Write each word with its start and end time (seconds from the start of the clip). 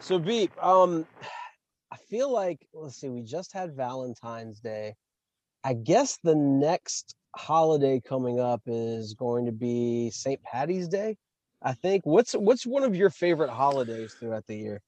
So 0.00 0.18
Beep, 0.18 0.52
um, 0.62 1.06
I 1.92 1.96
feel 2.08 2.32
like 2.32 2.66
let's 2.72 3.00
see, 3.00 3.08
we 3.08 3.22
just 3.22 3.52
had 3.52 3.76
Valentine's 3.76 4.60
Day. 4.60 4.94
I 5.64 5.74
guess 5.74 6.18
the 6.22 6.34
next 6.34 7.14
holiday 7.36 8.00
coming 8.00 8.40
up 8.40 8.62
is 8.66 9.14
going 9.14 9.46
to 9.46 9.52
be 9.52 10.10
St. 10.10 10.42
Patty's 10.42 10.88
Day. 10.88 11.16
I 11.62 11.72
think. 11.72 12.06
What's 12.06 12.32
what's 12.34 12.64
one 12.64 12.84
of 12.84 12.94
your 12.94 13.10
favorite 13.10 13.50
holidays 13.50 14.14
throughout 14.18 14.46
the 14.46 14.56
year? 14.56 14.80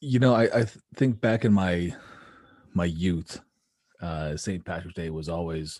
You 0.00 0.18
know, 0.18 0.34
I, 0.34 0.44
I 0.44 0.66
think 0.96 1.20
back 1.20 1.44
in 1.44 1.52
my 1.52 1.94
my 2.72 2.86
youth, 2.86 3.40
uh, 4.00 4.36
St. 4.36 4.64
Patrick's 4.64 4.94
Day 4.94 5.10
was 5.10 5.28
always, 5.28 5.78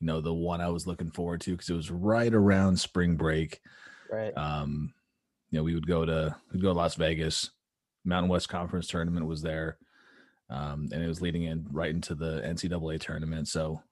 you 0.00 0.06
know, 0.06 0.22
the 0.22 0.32
one 0.32 0.62
I 0.62 0.68
was 0.68 0.86
looking 0.86 1.10
forward 1.10 1.42
to 1.42 1.50
because 1.50 1.68
it 1.68 1.74
was 1.74 1.90
right 1.90 2.32
around 2.32 2.78
spring 2.78 3.16
break. 3.16 3.60
Right. 4.10 4.36
Um, 4.36 4.94
you 5.50 5.58
know, 5.58 5.64
we 5.64 5.74
would 5.74 5.86
go 5.86 6.06
to 6.06 6.34
we'd 6.50 6.62
go 6.62 6.72
to 6.72 6.78
Las 6.78 6.94
Vegas. 6.94 7.50
Mountain 8.04 8.30
West 8.30 8.48
Conference 8.48 8.86
tournament 8.88 9.26
was 9.26 9.42
there, 9.42 9.78
um, 10.50 10.88
and 10.92 11.02
it 11.02 11.08
was 11.08 11.20
leading 11.22 11.44
in 11.44 11.66
right 11.70 11.90
into 11.90 12.14
the 12.14 12.40
NCAA 12.42 13.00
tournament. 13.00 13.48
So 13.48 13.82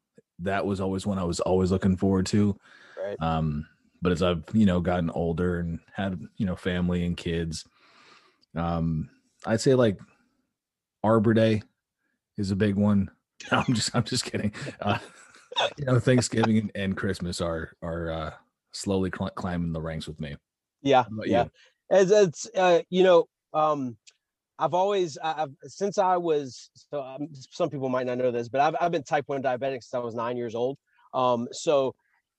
that 0.40 0.64
was 0.64 0.80
always 0.80 1.06
one 1.06 1.18
I 1.18 1.24
was 1.24 1.40
always 1.40 1.70
looking 1.70 1.96
forward 1.96 2.26
to. 2.26 2.56
Right. 3.02 3.16
Um, 3.20 3.66
but 4.02 4.12
as 4.12 4.22
I've 4.22 4.42
you 4.52 4.66
know 4.66 4.80
gotten 4.80 5.10
older 5.10 5.60
and 5.60 5.78
had 5.94 6.20
you 6.36 6.46
know 6.46 6.56
family 6.56 7.04
and 7.04 7.16
kids, 7.16 7.64
um, 8.56 9.08
I'd 9.46 9.60
say 9.60 9.74
like 9.74 9.98
Arbor 11.02 11.34
Day 11.34 11.62
is 12.36 12.50
a 12.50 12.56
big 12.56 12.76
one. 12.76 13.10
I'm 13.50 13.74
just 13.74 13.94
I'm 13.94 14.04
just 14.04 14.24
kidding. 14.24 14.52
Uh, 14.80 14.98
you 15.76 15.84
know, 15.84 15.98
Thanksgiving 15.98 16.58
and, 16.58 16.72
and 16.74 16.96
Christmas 16.96 17.40
are 17.40 17.72
are 17.82 18.10
uh, 18.10 18.30
slowly 18.72 19.10
cl- 19.16 19.30
climbing 19.30 19.72
the 19.72 19.80
ranks 19.80 20.06
with 20.06 20.20
me. 20.20 20.36
Yeah. 20.82 21.04
Yeah. 21.24 21.44
you? 21.44 21.50
As 21.90 22.10
it's 22.10 22.48
uh, 22.56 22.80
you 22.88 23.02
know, 23.02 23.28
um, 23.52 23.96
I've 24.60 24.74
always 24.74 25.18
I've 25.18 25.54
since 25.64 25.98
I 25.98 26.16
was 26.18 26.70
so 26.74 27.02
um, 27.02 27.28
some 27.34 27.70
people 27.70 27.88
might 27.88 28.06
not 28.06 28.18
know 28.18 28.30
this, 28.30 28.48
but 28.48 28.60
I've 28.60 28.76
I've 28.80 28.92
been 28.92 29.02
type 29.02 29.24
one 29.26 29.42
diabetic 29.42 29.82
since 29.82 29.94
I 29.94 29.98
was 29.98 30.14
nine 30.14 30.36
years 30.36 30.54
old. 30.54 30.78
Um, 31.14 31.48
so 31.52 31.94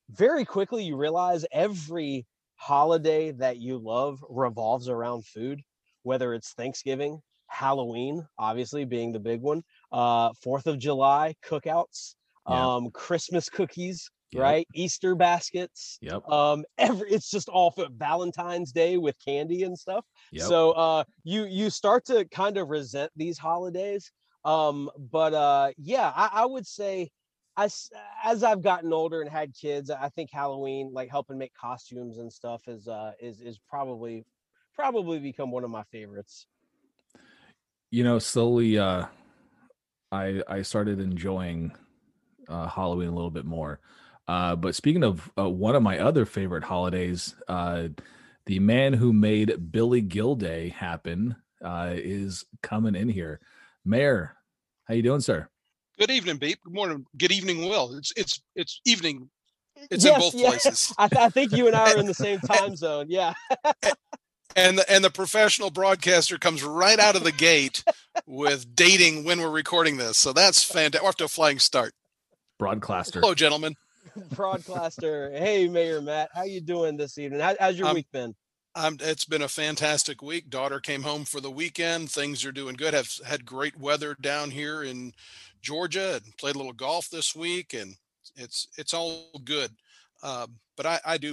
very 0.09 0.46
quickly 0.46 0.84
you 0.84 0.98
realize 0.98 1.46
every 1.52 2.28
holiday 2.56 3.31
that 3.31 3.58
you 3.58 3.78
love 3.78 4.24
revolves 4.30 4.88
around 4.90 5.26
food, 5.26 5.62
whether 6.04 6.34
it's 6.34 6.54
Thanksgiving, 6.54 7.22
Halloween, 7.48 8.28
obviously 8.38 8.86
being 8.86 9.12
the 9.12 9.20
big 9.20 9.42
one, 9.42 9.64
uh, 9.92 10.31
Fourth 10.44 10.68
of 10.68 10.78
July 10.80 11.36
cookouts, 11.44 12.16
Yeah. 12.48 12.76
um, 12.76 12.92
Christmas 12.92 13.50
cookies, 13.50 14.10
Yep. 14.31 14.42
right? 14.42 14.68
Easter 14.74 15.16
baskets, 15.16 16.00
Yep. 16.02 16.28
um 16.30 16.64
every 16.78 17.09
it's 17.09 17.30
just 17.30 17.50
all 17.50 17.72
for 17.72 17.88
valentine's 17.92 18.72
day 18.72 18.97
with 18.97 19.16
candy 19.24 19.64
and 19.64 19.78
stuff 19.78 20.06
Yep. 20.31 20.47
so 20.47 20.72
uh 20.72 21.03
you 21.24 21.46
you 21.46 21.69
start 21.69 22.06
to 22.06 22.25
kind 22.25 22.58
of 22.58 22.69
resent 22.69 23.12
these 23.16 23.38
holidays 23.38 24.12
um 24.46 24.90
but 25.12 25.34
uh 25.34 25.72
yeah 25.78 26.12
i, 26.16 26.30
I 26.34 26.46
would 26.46 26.66
say 26.66 27.09
as 27.58 27.90
as 28.24 28.44
i've 28.44 28.62
gotten 28.62 28.94
older 28.94 29.22
and 29.22 29.30
had 29.30 29.53
kids 29.53 29.90
i 29.90 30.09
think 30.09 30.30
halloween 30.31 30.92
like 30.94 31.09
helping 31.09 31.38
make 31.38 31.53
costumes 31.53 32.18
and 32.18 32.31
stuff 32.31 32.68
is 32.68 32.88
uh 32.88 33.12
is 33.19 33.42
is 33.42 33.59
probably 33.69 34.25
probably 34.74 35.19
become 35.19 35.52
one 35.52 35.63
of 35.63 35.69
my 35.69 35.84
favorites 35.92 36.48
you 37.92 38.03
know 38.03 38.19
slowly 38.19 38.78
uh 38.80 39.06
i 40.12 40.42
i 40.48 40.62
started 40.62 41.00
enjoying 41.00 41.72
uh 42.48 42.68
halloween 42.68 43.09
a 43.09 43.16
little 43.16 43.30
bit 43.31 43.46
more 43.46 43.80
uh 44.31 44.56
but 44.56 44.75
speaking 44.75 45.03
of 45.03 45.31
uh, 45.38 45.50
one 45.50 45.75
of 45.75 45.84
my 45.84 46.00
other 46.00 46.25
favorite 46.25 46.64
holidays 46.64 47.36
uh 47.47 47.88
the 48.46 48.59
man 48.59 48.94
who 48.94 49.14
made 49.14 49.72
billy 49.72 50.02
gilday 50.02 50.69
happen 50.69 51.36
uh 51.64 51.92
is 51.94 52.46
coming 52.64 52.96
in 52.96 53.09
here 53.09 53.40
mayor 53.86 54.36
how 54.86 54.94
you 54.94 55.02
doing 55.02 55.22
sir 55.22 55.47
Good 56.00 56.09
evening, 56.09 56.38
Beep. 56.38 56.64
Good 56.64 56.74
morning. 56.74 57.06
Good 57.16 57.31
evening, 57.31 57.69
Will. 57.69 57.96
It's 57.96 58.12
it's 58.16 58.42
it's 58.56 58.81
evening. 58.86 59.30
It's 59.92 60.03
in 60.03 60.18
both 60.19 60.34
yeah. 60.34 60.50
places. 60.50 60.92
I, 60.98 61.08
th- 61.08 61.22
I 61.22 61.30
think 61.30 61.52
you 61.52 61.68
and 61.68 61.75
i 61.75 61.94
are 61.94 62.00
in 62.00 62.08
the 62.08 62.13
same 62.16 62.40
time 62.53 62.75
zone 62.75 63.06
yeah 63.08 63.34
And 64.56 64.80
the 64.80 64.92
and 64.92 65.03
the 65.03 65.12
professional 65.12 65.69
broadcaster 65.69 66.38
comes 66.40 66.63
right 66.63 67.00
out 67.00 67.16
of 67.16 67.24
the 67.24 67.31
gate 67.31 67.84
with 68.25 68.75
dating 68.75 69.24
when 69.24 69.40
we're 69.40 69.52
recording 69.52 69.98
this. 69.98 70.18
So 70.18 70.34
that's 70.34 70.63
fantastic. 70.63 71.03
We're 71.03 71.09
off 71.09 71.16
to 71.18 71.25
a 71.25 71.28
flying 71.30 71.59
start. 71.59 71.94
broadcaster 72.59 73.22
Hello, 73.22 73.34
gentlemen. 73.36 73.75
broadcaster 74.36 75.32
hey 75.32 75.68
mayor 75.68 76.02
matt 76.02 76.30
how 76.34 76.44
you 76.44 76.62
doing 76.62 76.98
this 76.98 77.18
evening 77.18 77.40
how, 77.40 77.56
how's 77.60 77.78
your 77.78 77.88
Um, 77.88 77.96
week 77.96 78.08
been 78.12 78.36
Um, 78.74 78.98
it's 79.02 79.26
been 79.26 79.42
a 79.42 79.50
fantastic 79.50 80.22
week. 80.22 80.50
Daughter 80.50 80.80
came 80.80 81.04
home 81.04 81.26
for 81.26 81.42
the 81.42 81.52
weekend. 81.52 82.10
Things 82.10 82.46
are 82.46 82.54
doing 82.54 82.76
good. 82.76 82.94
Have 82.94 83.12
had 83.26 83.46
great 83.46 83.78
weather 83.78 84.16
down 84.22 84.50
here 84.50 84.84
in 84.84 85.14
Georgia 85.62 86.22
and 86.24 86.38
played 86.38 86.56
a 86.56 86.58
little 86.58 86.72
golf 86.72 87.10
this 87.10 87.36
week, 87.36 87.74
and 87.74 87.98
it's 88.38 88.70
it's 88.78 88.94
all 88.94 89.30
good. 89.44 89.72
Um, 90.24 90.56
but 90.78 90.86
I, 90.86 91.00
I 91.06 91.18
do, 91.18 91.28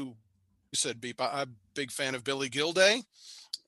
you 0.72 0.74
said 0.74 1.00
beep. 1.00 1.20
I, 1.20 1.42
I'm 1.42 1.48
a 1.50 1.74
big 1.74 1.92
fan 1.92 2.16
of 2.16 2.24
Billy 2.24 2.48
Gilday, 2.48 3.02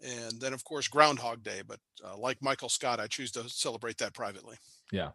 and 0.02 0.40
then 0.40 0.52
of 0.52 0.64
course 0.64 0.88
Groundhog 0.88 1.44
Day. 1.44 1.62
But 1.64 1.78
uh, 2.04 2.16
like 2.16 2.42
Michael 2.42 2.70
Scott, 2.70 2.98
I 2.98 3.06
choose 3.06 3.30
to 3.32 3.48
celebrate 3.48 3.98
that 3.98 4.14
privately. 4.14 4.56
yeah 4.90 5.10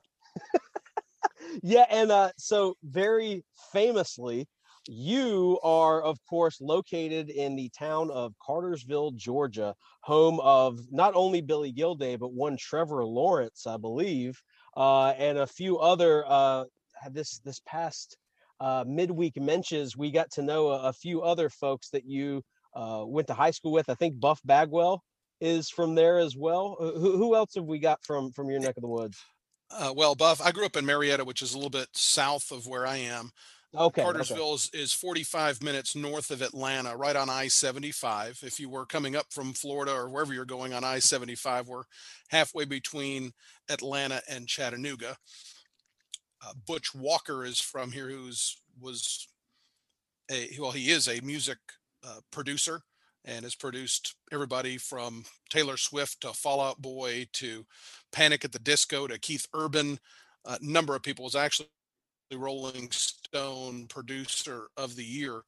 yeah 1.63 1.85
and 1.89 2.11
uh 2.11 2.29
so 2.37 2.75
very 2.83 3.43
famously 3.71 4.47
you 4.87 5.59
are 5.63 6.01
of 6.03 6.17
course 6.29 6.61
located 6.61 7.29
in 7.29 7.55
the 7.55 7.69
town 7.77 8.11
of 8.11 8.33
cartersville 8.39 9.11
georgia 9.11 9.73
home 10.01 10.39
of 10.41 10.79
not 10.91 11.13
only 11.15 11.41
billy 11.41 11.71
gilday 11.71 12.15
but 12.15 12.33
one 12.33 12.55
trevor 12.57 13.05
lawrence 13.05 13.65
i 13.67 13.77
believe 13.77 14.39
uh 14.77 15.09
and 15.17 15.37
a 15.37 15.47
few 15.47 15.79
other 15.79 16.23
uh 16.27 16.63
this 17.11 17.39
this 17.39 17.59
past 17.65 18.17
uh 18.59 18.83
midweek 18.87 19.39
mentions 19.39 19.97
we 19.97 20.11
got 20.11 20.29
to 20.31 20.41
know 20.41 20.69
a, 20.69 20.89
a 20.89 20.93
few 20.93 21.21
other 21.21 21.49
folks 21.49 21.89
that 21.89 22.05
you 22.05 22.41
uh 22.75 23.03
went 23.05 23.27
to 23.27 23.33
high 23.33 23.51
school 23.51 23.71
with. 23.71 23.89
I 23.89 23.95
think 23.95 24.19
buff 24.19 24.39
bagwell 24.45 25.03
is 25.41 25.69
from 25.69 25.95
there 25.95 26.17
as 26.17 26.35
well. 26.35 26.77
Uh, 26.79 26.91
who, 26.99 27.17
who 27.17 27.35
else 27.35 27.55
have 27.55 27.65
we 27.65 27.79
got 27.79 28.03
from 28.03 28.31
from 28.31 28.49
your 28.49 28.59
neck 28.59 28.77
of 28.77 28.81
the 28.81 28.87
woods 28.87 29.17
Uh, 29.77 29.93
well, 29.95 30.15
Buff, 30.15 30.41
I 30.41 30.51
grew 30.51 30.65
up 30.65 30.77
in 30.77 30.85
Marietta, 30.85 31.25
which 31.25 31.41
is 31.41 31.53
a 31.53 31.57
little 31.57 31.69
bit 31.69 31.89
south 31.93 32.51
of 32.51 32.65
where 32.65 32.87
I 32.87 32.97
am. 32.97 33.31
Okay. 33.77 34.01
Cartersville 34.01 34.53
okay. 34.53 34.53
is, 34.53 34.69
is 34.73 34.93
45 34.93 35.61
minutes 35.61 35.95
north 35.95 36.31
of 36.31 36.41
Atlanta, 36.41 36.95
right 36.95 37.15
on 37.15 37.29
I 37.29 37.49
75. 37.49 38.39
If 38.41 38.57
you 38.57 38.69
were 38.69 38.85
coming 38.85 39.17
up 39.17 39.25
from 39.31 39.51
Florida 39.53 39.93
or 39.93 40.09
wherever 40.09 40.33
you're 40.33 40.45
going 40.45 40.73
on 40.73 40.85
I 40.85 40.99
75, 40.99 41.67
we're 41.67 41.83
halfway 42.29 42.63
between 42.63 43.33
Atlanta 43.69 44.21
and 44.29 44.47
Chattanooga. 44.47 45.17
Uh, 46.45 46.53
Butch 46.65 46.95
Walker 46.95 47.43
is 47.43 47.59
from 47.59 47.91
here, 47.91 48.09
who's 48.09 48.57
was 48.79 49.27
a 50.31 50.49
well, 50.59 50.71
he 50.71 50.89
is 50.89 51.07
a 51.07 51.21
music 51.21 51.57
uh, 52.05 52.19
producer 52.31 52.81
and 53.25 53.43
has 53.43 53.55
produced 53.55 54.15
everybody 54.31 54.77
from 54.77 55.25
Taylor 55.49 55.77
Swift 55.77 56.21
to 56.21 56.29
Fall 56.33 56.61
Out 56.61 56.81
Boy 56.81 57.27
to 57.33 57.65
Panic 58.11 58.45
at 58.45 58.51
the 58.51 58.59
Disco 58.59 59.07
to 59.07 59.19
Keith 59.19 59.47
Urban. 59.53 59.99
A 60.45 60.57
number 60.61 60.95
of 60.95 61.03
people 61.03 61.25
was 61.25 61.35
actually 61.35 61.69
the 62.29 62.37
Rolling 62.37 62.89
Stone 62.91 63.87
producer 63.87 64.67
of 64.77 64.95
the 64.95 65.03
year 65.03 65.41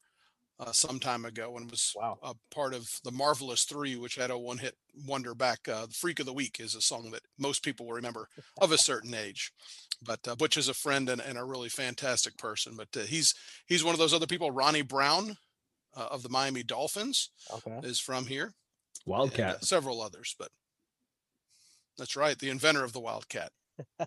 uh, 0.60 0.72
some 0.72 0.98
time 0.98 1.24
ago 1.24 1.56
and 1.56 1.70
was 1.70 1.92
Wow. 1.96 2.18
a 2.22 2.34
part 2.52 2.74
of 2.74 2.90
the 3.04 3.12
Marvelous 3.12 3.64
Three, 3.64 3.94
which 3.96 4.16
had 4.16 4.30
a 4.30 4.38
one 4.38 4.58
hit 4.58 4.74
wonder 5.06 5.34
back. 5.34 5.68
Uh, 5.68 5.86
Freak 5.92 6.18
of 6.18 6.26
the 6.26 6.32
Week 6.32 6.58
is 6.58 6.74
a 6.74 6.80
song 6.80 7.10
that 7.12 7.22
most 7.38 7.62
people 7.62 7.86
will 7.86 7.94
remember 7.94 8.28
of 8.60 8.72
a 8.72 8.78
certain 8.78 9.14
age. 9.14 9.52
But 10.02 10.26
uh, 10.26 10.34
Butch 10.36 10.56
is 10.56 10.68
a 10.68 10.74
friend 10.74 11.08
and, 11.08 11.20
and 11.20 11.38
a 11.38 11.44
really 11.44 11.68
fantastic 11.68 12.36
person. 12.38 12.74
But 12.76 12.88
uh, 12.96 13.00
he's 13.06 13.34
he's 13.66 13.84
one 13.84 13.94
of 13.94 14.00
those 14.00 14.14
other 14.14 14.26
people. 14.26 14.50
Ronnie 14.50 14.82
Brown 14.82 15.36
uh, 15.96 16.08
of 16.10 16.22
the 16.22 16.28
Miami 16.28 16.62
Dolphins 16.62 17.30
Okay. 17.52 17.80
is 17.82 18.00
from 18.00 18.26
here. 18.26 18.44
and, 18.44 18.54
uh, 18.54 19.10
Wildcat. 19.12 19.64
several 19.64 20.02
others, 20.02 20.34
but 20.38 20.48
that's 21.96 22.16
right. 22.16 22.38
The 22.38 22.50
inventor 22.50 22.84
of 22.84 22.92
the 22.92 23.00
Wildcat. 23.00 23.50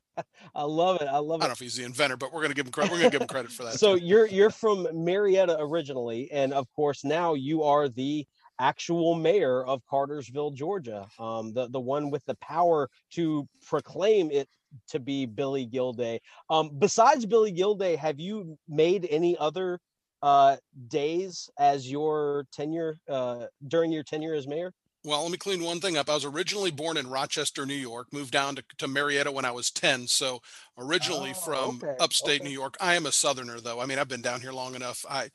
I 0.56 0.64
love 0.64 1.02
it. 1.02 1.08
I 1.08 1.18
love 1.18 1.42
it. 1.42 1.44
I 1.44 1.48
don't 1.48 1.50
know 1.50 1.54
if 1.54 1.60
he's 1.60 1.76
the 1.78 1.84
inventor, 1.86 2.18
but 2.18 2.32
we're 2.34 2.42
gonna 2.42 2.54
give 2.54 2.66
him 2.66 2.72
credit. 2.72 2.92
We're 2.92 3.00
gonna 3.00 3.10
give 3.12 3.22
him 3.22 3.28
credit 3.28 3.52
for 3.52 3.64
that. 3.66 3.80
So 3.80 3.98
too. 3.98 4.04
you're 4.06 4.26
you're 4.28 4.50
from 4.50 4.88
Marietta 4.94 5.58
originally, 5.60 6.30
and 6.32 6.54
of 6.54 6.68
course 6.74 7.04
now 7.04 7.34
you 7.34 7.64
are 7.64 7.88
the 7.90 8.28
actual 8.60 9.16
mayor 9.16 9.64
of 9.66 9.82
Cartersville, 9.90 10.52
Georgia. 10.52 11.08
Um, 11.18 11.54
the 11.54 11.68
the 11.70 11.80
one 11.80 12.10
with 12.12 12.24
the 12.26 12.36
power 12.36 12.90
to 13.12 13.48
proclaim 13.66 14.30
it 14.30 14.48
to 14.90 15.00
be 15.00 15.26
Billy 15.26 15.66
Gilday. 15.66 16.20
Um, 16.50 16.70
besides 16.78 17.26
Billy 17.26 17.52
Gilday, 17.52 17.96
have 17.96 18.20
you 18.20 18.58
made 18.68 19.08
any 19.10 19.38
other 19.38 19.80
uh 20.22 20.58
days 20.88 21.50
as 21.58 21.90
your 21.90 22.46
tenure 22.52 23.00
uh 23.10 23.46
during 23.68 23.92
your 23.92 24.04
tenure 24.04 24.34
as 24.34 24.48
mayor? 24.48 24.74
Well, 25.04 25.24
let 25.24 25.32
me 25.32 25.38
clean 25.38 25.64
one 25.64 25.80
thing 25.80 25.98
up. 25.98 26.10
I 26.10 26.14
was 26.14 26.26
originally 26.26 26.70
born 26.70 26.96
in 26.96 27.10
Rochester, 27.10 27.66
New 27.66 27.74
York, 27.74 28.14
moved 28.14 28.32
down 28.32 28.56
to, 28.58 28.64
to 28.78 28.88
Marietta 28.88 29.32
when 29.32 29.46
I 29.46 29.52
was 29.52 29.72
10. 29.72 30.06
So 30.06 30.42
originally 30.78 31.32
Oh, 31.32 31.34
from 31.34 31.82
okay, 31.84 31.96
upstate 32.00 32.42
okay. 32.42 32.50
New 32.50 32.54
York. 32.54 32.78
I 32.80 32.94
am 32.94 33.08
a 33.08 33.12
southerner 33.12 33.60
though. 33.60 33.80
I 33.80 33.88
mean, 33.88 33.98
I've 33.98 34.08
been 34.08 34.22
down 34.22 34.42
here 34.42 34.54
long 34.54 34.76
enough. 34.76 35.04
I 35.10 35.32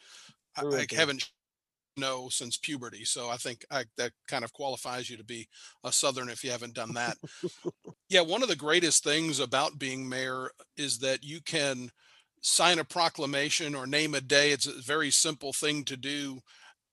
I, 0.57 0.63
I 0.65 0.87
haven't 0.95 1.29
know 1.97 2.29
since 2.29 2.57
puberty. 2.57 3.05
So 3.05 3.29
I 3.29 3.37
think 3.37 3.65
I, 3.71 3.85
that 3.97 4.13
kind 4.29 4.45
of 4.45 4.53
qualifies 4.53 5.09
you 5.09 5.17
to 5.17 5.25
be 5.25 5.49
a 5.85 5.93
southern 5.93 6.29
if 6.29 6.45
you 6.45 6.51
haven't 6.51 6.75
done 6.75 6.93
that. 6.95 7.17
yeah, 8.09 8.21
one 8.21 8.43
of 8.43 8.49
the 8.49 8.57
greatest 8.57 9.03
things 9.03 9.41
about 9.41 9.79
being 9.79 10.09
mayor 10.09 10.51
is 10.77 10.99
that 10.99 11.25
you 11.25 11.41
can 11.41 11.91
sign 12.47 12.79
a 12.79 12.85
proclamation 12.85 13.75
or 13.75 13.87
name 13.87 14.15
a 14.15 14.21
day. 14.21 14.53
It's 14.53 14.67
a 14.67 14.81
very 14.81 15.11
simple 15.11 15.53
thing 15.53 15.85
to 15.85 15.97
do 15.97 16.41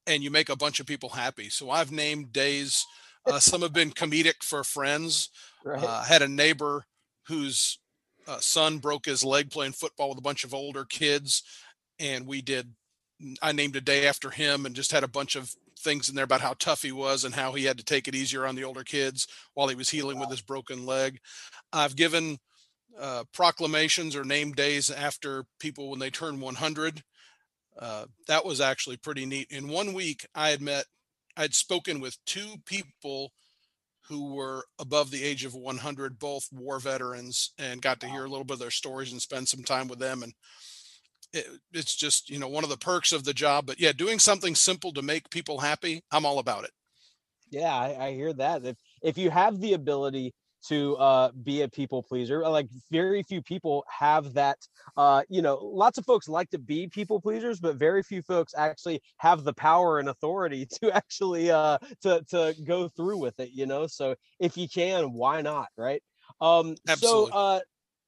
and 0.07 0.23
you 0.23 0.31
make 0.31 0.49
a 0.49 0.55
bunch 0.55 0.79
of 0.79 0.85
people 0.85 1.09
happy. 1.09 1.49
So 1.49 1.69
I've 1.69 1.91
named 1.91 2.33
days. 2.33 2.85
Uh, 3.25 3.39
some 3.39 3.61
have 3.61 3.73
been 3.73 3.91
comedic 3.91 4.43
for 4.43 4.63
friends. 4.63 5.29
Right. 5.65 5.81
Uh, 5.81 6.01
I 6.03 6.03
had 6.03 6.21
a 6.21 6.27
neighbor 6.27 6.83
whose 7.25 7.79
uh, 8.27 8.39
son 8.41 8.79
broke 8.79 9.05
his 9.05 9.23
leg 9.23 9.49
playing 9.49 9.71
football 9.71 10.09
with 10.09 10.17
a 10.17 10.21
bunch 10.21 10.43
of 10.43 10.53
older 10.53 10.83
kids, 10.83 11.41
and 11.99 12.27
we 12.27 12.41
did. 12.41 12.73
I 13.41 13.53
named 13.53 13.77
a 13.77 13.79
day 13.79 14.07
after 14.07 14.29
him, 14.29 14.65
and 14.65 14.75
just 14.75 14.91
had 14.91 15.05
a 15.05 15.07
bunch 15.07 15.37
of 15.37 15.55
things 15.79 16.09
in 16.09 16.15
there 16.15 16.25
about 16.25 16.41
how 16.41 16.55
tough 16.59 16.81
he 16.81 16.91
was 16.91 17.23
and 17.23 17.33
how 17.33 17.53
he 17.53 17.63
had 17.63 17.77
to 17.77 17.85
take 17.85 18.09
it 18.09 18.13
easier 18.13 18.45
on 18.45 18.55
the 18.55 18.65
older 18.65 18.83
kids 18.83 19.25
while 19.53 19.69
he 19.69 19.75
was 19.75 19.89
healing 19.89 20.19
with 20.19 20.29
his 20.29 20.41
broken 20.41 20.85
leg. 20.85 21.21
I've 21.71 21.95
given 21.95 22.39
uh, 22.99 23.23
proclamations 23.33 24.15
or 24.15 24.23
name 24.23 24.51
days 24.51 24.89
after 24.89 25.45
people 25.59 25.89
when 25.89 25.99
they 25.99 26.09
turn 26.09 26.39
100 26.39 27.03
uh, 27.77 28.05
that 28.27 28.45
was 28.45 28.61
actually 28.61 28.97
pretty 28.97 29.25
neat. 29.25 29.47
In 29.49 29.67
one 29.67 29.93
week, 29.93 30.25
I 30.35 30.49
had 30.49 30.61
met, 30.61 30.85
I'd 31.35 31.53
spoken 31.53 31.99
with 31.99 32.17
two 32.25 32.55
people 32.65 33.31
who 34.07 34.33
were 34.33 34.65
above 34.79 35.11
the 35.11 35.23
age 35.23 35.45
of 35.45 35.55
100, 35.55 36.19
both 36.19 36.47
war 36.51 36.79
veterans, 36.79 37.51
and 37.57 37.81
got 37.81 37.99
to 38.01 38.07
hear 38.07 38.25
a 38.25 38.29
little 38.29 38.43
bit 38.43 38.55
of 38.55 38.59
their 38.59 38.69
stories 38.69 39.11
and 39.11 39.21
spend 39.21 39.47
some 39.47 39.63
time 39.63 39.87
with 39.87 39.99
them. 39.99 40.23
And 40.23 40.33
it, 41.31 41.47
it's 41.71 41.95
just, 41.95 42.29
you 42.29 42.37
know, 42.37 42.49
one 42.49 42.63
of 42.63 42.69
the 42.69 42.77
perks 42.77 43.11
of 43.11 43.23
the 43.23 43.33
job. 43.33 43.65
But 43.65 43.79
yeah, 43.79 43.93
doing 43.93 44.19
something 44.19 44.55
simple 44.55 44.91
to 44.93 45.01
make 45.01 45.29
people 45.29 45.59
happy, 45.59 46.03
I'm 46.11 46.25
all 46.25 46.39
about 46.39 46.65
it. 46.65 46.71
Yeah, 47.49 47.73
I, 47.73 48.07
I 48.07 48.13
hear 48.13 48.33
that. 48.33 48.65
If 48.65 48.77
if 49.03 49.17
you 49.17 49.29
have 49.29 49.59
the 49.59 49.73
ability 49.73 50.33
to 50.67 50.95
uh, 50.97 51.31
be 51.43 51.61
a 51.61 51.69
people 51.69 52.03
pleaser, 52.03 52.43
uh, 52.43 52.49
like 52.49 52.67
very 52.91 53.23
few 53.23 53.41
people 53.41 53.83
have 53.89 54.33
that. 54.33 54.57
Uh, 54.97 55.23
you 55.29 55.41
know, 55.41 55.57
lots 55.57 55.97
of 55.97 56.05
folks 56.05 56.27
like 56.27 56.49
to 56.51 56.57
be 56.59 56.87
people 56.87 57.19
pleasers, 57.21 57.59
but 57.59 57.75
very 57.77 58.03
few 58.03 58.21
folks 58.21 58.53
actually 58.57 59.01
have 59.17 59.43
the 59.43 59.53
power 59.53 59.99
and 59.99 60.09
authority 60.09 60.65
to 60.81 60.91
actually 60.91 61.51
uh, 61.51 61.77
to 62.01 62.23
to 62.29 62.55
go 62.65 62.87
through 62.89 63.17
with 63.17 63.39
it. 63.39 63.51
You 63.51 63.65
know, 63.65 63.87
so 63.87 64.15
if 64.39 64.57
you 64.57 64.67
can, 64.67 65.13
why 65.13 65.41
not, 65.41 65.67
right? 65.77 66.01
Um, 66.41 66.75
so 66.85 66.89
Absolutely. 66.91 67.31
uh, 67.31 67.59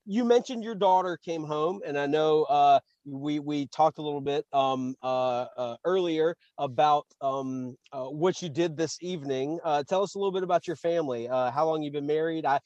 you 0.06 0.24
mentioned 0.24 0.63
your 0.63 0.75
daughter 0.75 1.18
came 1.18 1.44
home, 1.44 1.81
and 1.86 1.98
I 1.98 2.06
know 2.06 2.44
uh, 2.44 2.80
we 3.06 3.40
we 3.40 3.68
talked 3.68 3.98
a 3.98 4.02
little 4.02 4.22
bit 4.22 4.46
um, 4.54 4.96
uh, 5.02 5.46
uh, 5.57 5.78
earlier 5.84 6.36
about 6.57 7.06
um, 7.22 7.75
uh, 7.92 8.06
what 8.06 8.42
you 8.42 8.50
did 8.50 8.78
this 8.78 8.98
evening. 9.02 9.60
Uh, 9.63 9.84
tell 9.84 10.04
us 10.04 10.16
a 10.16 10.19
little 10.19 10.31
bit 10.31 10.44
about 10.44 10.68
your 10.68 10.75
family. 10.75 11.28
Uh, 11.28 11.52
how 11.52 11.66
long 11.68 11.81
you've 11.81 11.94
been 11.94 12.06
married? 12.06 12.46
I 12.46 12.60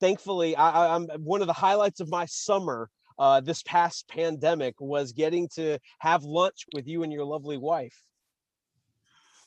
thankfully 0.00 0.56
I, 0.56 0.94
I'm 0.94 1.08
one 1.18 1.40
of 1.40 1.46
the 1.46 1.52
highlights 1.54 2.00
of 2.00 2.10
my 2.10 2.26
summer. 2.26 2.90
This 3.42 3.62
past 3.62 4.08
pandemic 4.08 4.74
was 4.78 5.12
getting 5.12 5.48
to 5.54 5.78
have 6.00 6.22
lunch 6.22 6.66
with 6.74 6.86
you 6.86 7.02
and 7.02 7.12
your 7.12 7.24
lovely 7.24 7.56
wife. 7.56 7.96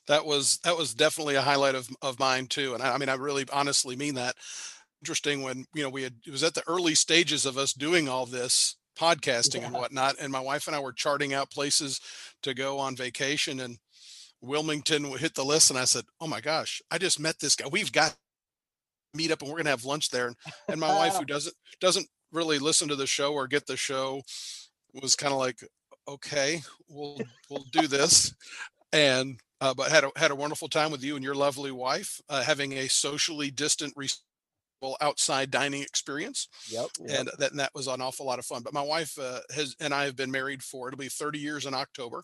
that 0.08 0.26
was 0.26 0.58
that 0.64 0.78
was 0.78 0.94
definitely 0.94 1.36
a 1.36 1.42
highlight 1.42 1.76
of 1.76 1.90
of 2.02 2.20
mine 2.20 2.48
too 2.48 2.74
and 2.74 2.82
I, 2.82 2.94
I 2.94 2.98
mean 2.98 3.10
i 3.10 3.14
really 3.16 3.46
honestly 3.52 3.96
mean 3.96 4.16
that 4.16 4.36
interesting 5.02 5.42
when 5.42 5.66
you 5.74 5.84
know 5.84 5.90
we 5.90 6.04
had 6.04 6.16
it 6.26 6.32
was 6.32 6.44
at 6.44 6.54
the 6.54 6.64
early 6.68 6.96
stages 6.96 7.46
of 7.46 7.58
us 7.58 7.74
doing 7.74 8.10
all 8.10 8.26
this 8.26 8.78
podcasting 8.98 9.64
and 9.64 9.74
whatnot 9.74 10.16
and 10.20 10.32
my 10.32 10.40
wife 10.40 10.68
and 10.68 10.76
i 10.76 10.80
were 10.80 10.94
charting 10.94 11.34
out 11.34 11.52
places 11.52 12.02
to 12.42 12.54
go 12.54 12.80
on 12.80 12.96
vacation 12.96 13.60
and 13.60 13.78
wilmington 14.42 15.06
hit 15.18 15.36
the 15.36 15.46
list 15.46 15.70
and 15.70 15.78
i 15.78 15.86
said 15.86 16.04
oh 16.20 16.28
my 16.28 16.42
gosh 16.42 16.82
i 16.90 16.98
just 16.98 17.20
met 17.20 17.40
this 17.40 17.56
guy 17.56 17.68
we've 17.72 17.92
got 17.92 18.12
to 18.12 18.18
meet 19.14 19.32
up 19.32 19.42
and 19.42 19.50
we're 19.50 19.58
going 19.58 19.66
to 19.66 19.72
have 19.72 19.86
lunch 19.86 20.10
there 20.10 20.28
and, 20.28 20.36
and 20.68 20.80
my 20.80 20.94
wife 20.94 21.16
who 21.16 21.26
doesn't 21.26 21.56
doesn't 21.80 22.08
really 22.32 22.60
listen 22.60 22.88
to 22.88 22.96
the 22.96 23.08
show 23.08 23.34
or 23.34 23.48
get 23.48 23.68
the 23.68 23.78
show 23.78 24.22
was 24.94 25.16
kind 25.16 25.34
of 25.34 25.40
like 25.40 25.60
okay 26.08 26.62
we'll 26.90 27.20
we'll 27.50 27.66
do 27.72 27.88
this 27.88 28.34
and 28.94 29.40
uh, 29.60 29.74
but 29.74 29.90
had 29.90 30.04
a, 30.04 30.12
had 30.16 30.30
a 30.32 30.36
wonderful 30.36 30.68
time 30.68 30.92
with 30.92 31.04
you 31.04 31.16
and 31.16 31.24
your 31.24 31.36
lovely 31.36 31.72
wife 31.72 32.22
uh, 32.30 32.44
having 32.44 32.74
a 32.74 32.88
socially 32.88 33.50
distant 33.52 33.94
respectable 33.96 34.27
outside 35.02 35.52
dining 35.52 35.82
experience 35.82 36.48
Yep. 36.70 36.88
yep. 37.00 37.20
and 37.20 37.30
that, 37.40 37.52
and 37.52 37.60
that 37.60 37.74
was 37.74 37.88
an 37.88 38.02
awful 38.02 38.26
lot 38.26 38.40
of 38.40 38.46
fun 38.46 38.62
but 38.64 38.74
my 38.74 38.82
wife 38.82 39.18
uh, 39.20 39.40
has 39.54 39.76
and 39.80 39.94
i 39.94 40.06
have 40.06 40.16
been 40.16 40.32
married 40.32 40.64
for 40.64 40.88
it'll 40.88 40.98
be 40.98 41.10
30 41.10 41.40
years 41.40 41.66
in 41.66 41.74
october 41.74 42.24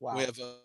wow. 0.00 0.16
we 0.16 0.24
have 0.24 0.38
a 0.38 0.56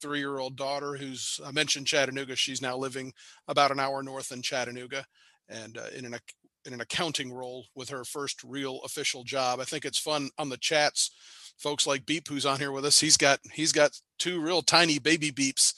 three 0.00 0.18
year 0.18 0.38
old 0.38 0.56
daughter 0.56 0.96
who's 0.96 1.40
i 1.44 1.50
mentioned 1.50 1.86
chattanooga 1.86 2.36
she's 2.36 2.62
now 2.62 2.76
living 2.76 3.12
about 3.48 3.70
an 3.70 3.80
hour 3.80 4.02
north 4.02 4.30
in 4.32 4.42
chattanooga 4.42 5.04
and 5.48 5.78
uh, 5.78 5.86
in 5.96 6.04
an 6.04 6.16
in 6.64 6.74
an 6.74 6.80
accounting 6.80 7.32
role 7.32 7.64
with 7.74 7.88
her 7.88 8.04
first 8.04 8.42
real 8.44 8.80
official 8.84 9.24
job 9.24 9.60
i 9.60 9.64
think 9.64 9.84
it's 9.84 9.98
fun 9.98 10.28
on 10.38 10.48
the 10.48 10.56
chats 10.58 11.10
folks 11.58 11.86
like 11.86 12.06
beep 12.06 12.28
who's 12.28 12.46
on 12.46 12.58
here 12.58 12.72
with 12.72 12.84
us 12.84 13.00
he's 13.00 13.16
got 13.16 13.38
he's 13.52 13.72
got 13.72 13.90
two 14.18 14.40
real 14.40 14.62
tiny 14.62 14.98
baby 14.98 15.32
beeps 15.32 15.74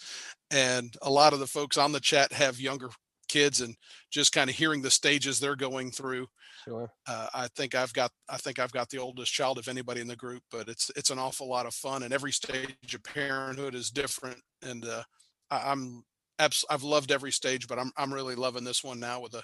and 0.50 0.96
a 1.02 1.10
lot 1.10 1.32
of 1.32 1.38
the 1.38 1.46
folks 1.46 1.78
on 1.78 1.92
the 1.92 2.00
chat 2.00 2.32
have 2.32 2.60
younger 2.60 2.88
kids 3.30 3.60
and 3.60 3.76
just 4.10 4.32
kind 4.32 4.50
of 4.50 4.56
hearing 4.56 4.82
the 4.82 4.90
stages 4.90 5.38
they're 5.38 5.56
going 5.56 5.90
through 5.90 6.26
Sure. 6.64 6.92
uh, 7.06 7.28
I 7.32 7.48
think 7.48 7.74
I've 7.74 7.92
got 7.92 8.10
I 8.28 8.36
think 8.36 8.58
I've 8.58 8.72
got 8.72 8.90
the 8.90 8.98
oldest 8.98 9.32
child 9.32 9.56
of 9.58 9.68
anybody 9.68 10.00
in 10.00 10.08
the 10.08 10.16
group, 10.16 10.42
but 10.50 10.68
it's 10.68 10.90
it's 10.96 11.10
an 11.10 11.18
awful 11.18 11.48
lot 11.48 11.64
of 11.66 11.72
fun, 11.74 12.02
and 12.02 12.12
every 12.12 12.32
stage 12.32 12.94
of 12.94 13.02
parenthood 13.02 13.74
is 13.74 13.90
different. 13.90 14.40
And 14.60 14.84
uh, 14.84 15.02
I, 15.50 15.70
I'm 15.70 16.02
abs- 16.38 16.66
I've 16.68 16.82
loved 16.82 17.12
every 17.12 17.32
stage, 17.32 17.66
but 17.66 17.78
I'm 17.78 17.92
I'm 17.96 18.12
really 18.12 18.34
loving 18.34 18.64
this 18.64 18.84
one 18.84 19.00
now 19.00 19.20
with 19.20 19.34
a, 19.34 19.42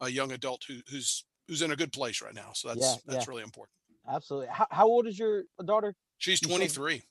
a 0.00 0.08
young 0.08 0.32
adult 0.32 0.64
who, 0.66 0.76
who's 0.90 1.26
who's 1.48 1.60
in 1.60 1.72
a 1.72 1.76
good 1.76 1.92
place 1.92 2.22
right 2.22 2.34
now. 2.34 2.52
So 2.54 2.68
that's 2.68 2.80
Yeah, 2.80 2.94
that's 3.06 3.26
yeah. 3.26 3.30
really 3.30 3.42
important. 3.42 3.74
Absolutely. 4.08 4.48
How, 4.50 4.66
how 4.70 4.86
old 4.86 5.06
is 5.06 5.18
your 5.18 5.44
daughter? 5.64 5.94
She's 6.18 6.40
23. 6.40 7.02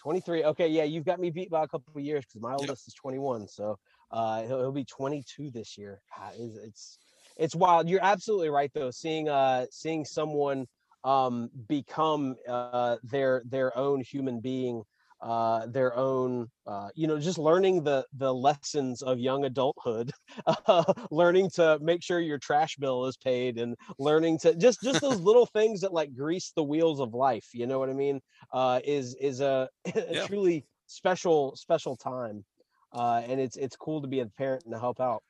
23. 0.00 0.44
Okay, 0.44 0.68
yeah, 0.68 0.84
you've 0.84 1.04
got 1.04 1.18
me 1.18 1.30
beat 1.30 1.50
by 1.50 1.64
a 1.64 1.68
couple 1.68 1.92
of 1.96 2.02
years 2.02 2.24
because 2.24 2.40
my 2.40 2.54
oldest 2.54 2.86
is 2.88 2.94
21. 2.94 3.48
So 3.48 3.78
uh, 4.10 4.42
he'll, 4.42 4.60
he'll 4.60 4.72
be 4.72 4.84
22 4.84 5.50
this 5.50 5.76
year. 5.78 6.00
God, 6.16 6.32
it's, 6.38 6.56
it's 6.56 6.98
it's 7.36 7.54
wild. 7.54 7.88
You're 7.88 8.04
absolutely 8.04 8.50
right 8.50 8.70
though. 8.74 8.90
Seeing 8.90 9.28
uh 9.28 9.66
seeing 9.70 10.04
someone 10.04 10.66
um, 11.04 11.50
become 11.68 12.34
uh, 12.48 12.96
their 13.04 13.42
their 13.46 13.76
own 13.76 14.00
human 14.00 14.40
being 14.40 14.82
uh, 15.20 15.66
their 15.66 15.96
own, 15.96 16.48
uh, 16.66 16.90
you 16.94 17.06
know, 17.06 17.18
just 17.18 17.38
learning 17.38 17.82
the 17.82 18.06
the 18.16 18.32
lessons 18.32 19.02
of 19.02 19.18
young 19.18 19.44
adulthood, 19.44 20.12
learning 21.10 21.50
to 21.50 21.78
make 21.80 22.02
sure 22.02 22.20
your 22.20 22.38
trash 22.38 22.76
bill 22.76 23.06
is 23.06 23.16
paid, 23.16 23.58
and 23.58 23.76
learning 23.98 24.38
to 24.38 24.54
just 24.54 24.80
just 24.82 25.00
those 25.00 25.20
little 25.20 25.46
things 25.46 25.80
that 25.80 25.92
like 25.92 26.14
grease 26.14 26.52
the 26.54 26.62
wheels 26.62 27.00
of 27.00 27.14
life. 27.14 27.48
You 27.52 27.66
know 27.66 27.78
what 27.78 27.90
I 27.90 27.94
mean? 27.94 28.20
Uh, 28.52 28.80
is 28.84 29.14
is 29.16 29.40
a, 29.40 29.68
a 29.94 30.14
yeah. 30.14 30.26
truly 30.26 30.66
special 30.86 31.56
special 31.56 31.96
time, 31.96 32.44
uh, 32.92 33.22
and 33.26 33.40
it's 33.40 33.56
it's 33.56 33.76
cool 33.76 34.00
to 34.02 34.08
be 34.08 34.20
a 34.20 34.26
parent 34.26 34.64
and 34.64 34.74
to 34.74 34.80
help 34.80 35.00
out. 35.00 35.22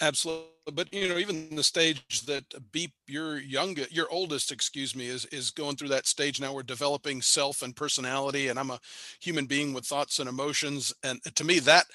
Absolutely, 0.00 0.48
but 0.72 0.92
you 0.92 1.08
know, 1.08 1.18
even 1.18 1.54
the 1.54 1.62
stage 1.62 2.22
that 2.26 2.44
Beep, 2.72 2.92
your 3.06 3.38
youngest, 3.38 3.92
your 3.92 4.10
oldest, 4.10 4.50
excuse 4.50 4.96
me, 4.96 5.06
is 5.06 5.24
is 5.26 5.50
going 5.50 5.76
through 5.76 5.88
that 5.88 6.06
stage 6.06 6.40
now. 6.40 6.52
We're 6.52 6.62
developing 6.62 7.22
self 7.22 7.62
and 7.62 7.76
personality, 7.76 8.48
and 8.48 8.58
I'm 8.58 8.70
a 8.70 8.80
human 9.20 9.46
being 9.46 9.72
with 9.72 9.86
thoughts 9.86 10.18
and 10.18 10.28
emotions. 10.28 10.92
And 11.04 11.20
to 11.36 11.44
me, 11.44 11.60
that 11.60 11.86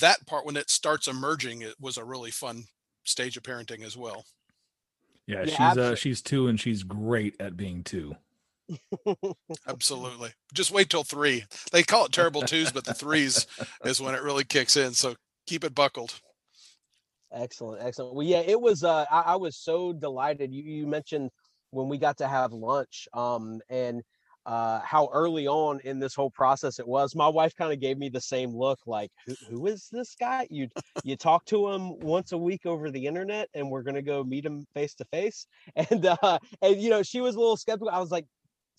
that 0.00 0.24
part 0.26 0.46
when 0.46 0.56
it 0.56 0.70
starts 0.70 1.08
emerging, 1.08 1.62
it 1.62 1.74
was 1.80 1.96
a 1.96 2.04
really 2.04 2.30
fun 2.30 2.64
stage 3.04 3.36
of 3.36 3.42
parenting 3.42 3.84
as 3.84 3.96
well. 3.96 4.24
Yeah, 5.26 5.44
yeah 5.44 5.70
she's 5.70 5.78
uh, 5.78 5.94
she's 5.96 6.22
two, 6.22 6.46
and 6.46 6.58
she's 6.58 6.82
great 6.82 7.34
at 7.40 7.56
being 7.56 7.82
two. 7.82 8.14
Absolutely. 9.66 10.30
Just 10.52 10.70
wait 10.70 10.90
till 10.90 11.04
three. 11.04 11.44
They 11.72 11.82
call 11.82 12.06
it 12.06 12.12
terrible 12.12 12.42
twos, 12.42 12.72
but 12.72 12.84
the 12.84 12.94
threes 12.94 13.46
is 13.84 14.00
when 14.00 14.14
it 14.14 14.22
really 14.22 14.44
kicks 14.44 14.76
in. 14.76 14.92
So 14.92 15.14
keep 15.46 15.64
it 15.64 15.74
buckled. 15.74 16.20
Excellent, 17.32 17.82
excellent. 17.82 18.14
Well, 18.14 18.26
yeah, 18.26 18.40
it 18.40 18.60
was. 18.60 18.82
Uh, 18.82 19.04
I, 19.10 19.20
I 19.20 19.36
was 19.36 19.56
so 19.56 19.92
delighted. 19.92 20.52
You 20.52 20.64
you 20.64 20.86
mentioned 20.86 21.30
when 21.70 21.88
we 21.88 21.96
got 21.96 22.16
to 22.18 22.26
have 22.26 22.52
lunch, 22.52 23.06
um, 23.12 23.60
and 23.68 24.02
uh, 24.46 24.80
how 24.80 25.08
early 25.12 25.46
on 25.46 25.80
in 25.84 25.98
this 25.98 26.14
whole 26.14 26.30
process 26.30 26.78
it 26.78 26.88
was. 26.88 27.14
My 27.14 27.28
wife 27.28 27.54
kind 27.54 27.72
of 27.72 27.80
gave 27.80 27.98
me 27.98 28.08
the 28.08 28.20
same 28.20 28.56
look, 28.56 28.80
like, 28.86 29.10
who, 29.26 29.34
who 29.48 29.66
is 29.66 29.88
this 29.92 30.16
guy? 30.18 30.46
You 30.50 30.68
you 31.04 31.16
talk 31.16 31.44
to 31.46 31.68
him 31.68 32.00
once 32.00 32.32
a 32.32 32.38
week 32.38 32.66
over 32.66 32.90
the 32.90 33.06
internet, 33.06 33.48
and 33.54 33.70
we're 33.70 33.82
gonna 33.82 34.02
go 34.02 34.24
meet 34.24 34.44
him 34.44 34.66
face 34.74 34.94
to 34.94 35.04
face. 35.06 35.46
And 35.76 36.06
uh, 36.06 36.38
and 36.62 36.80
you 36.80 36.90
know, 36.90 37.02
she 37.02 37.20
was 37.20 37.36
a 37.36 37.38
little 37.38 37.56
skeptical. 37.56 37.90
I 37.90 38.00
was 38.00 38.10
like, 38.10 38.26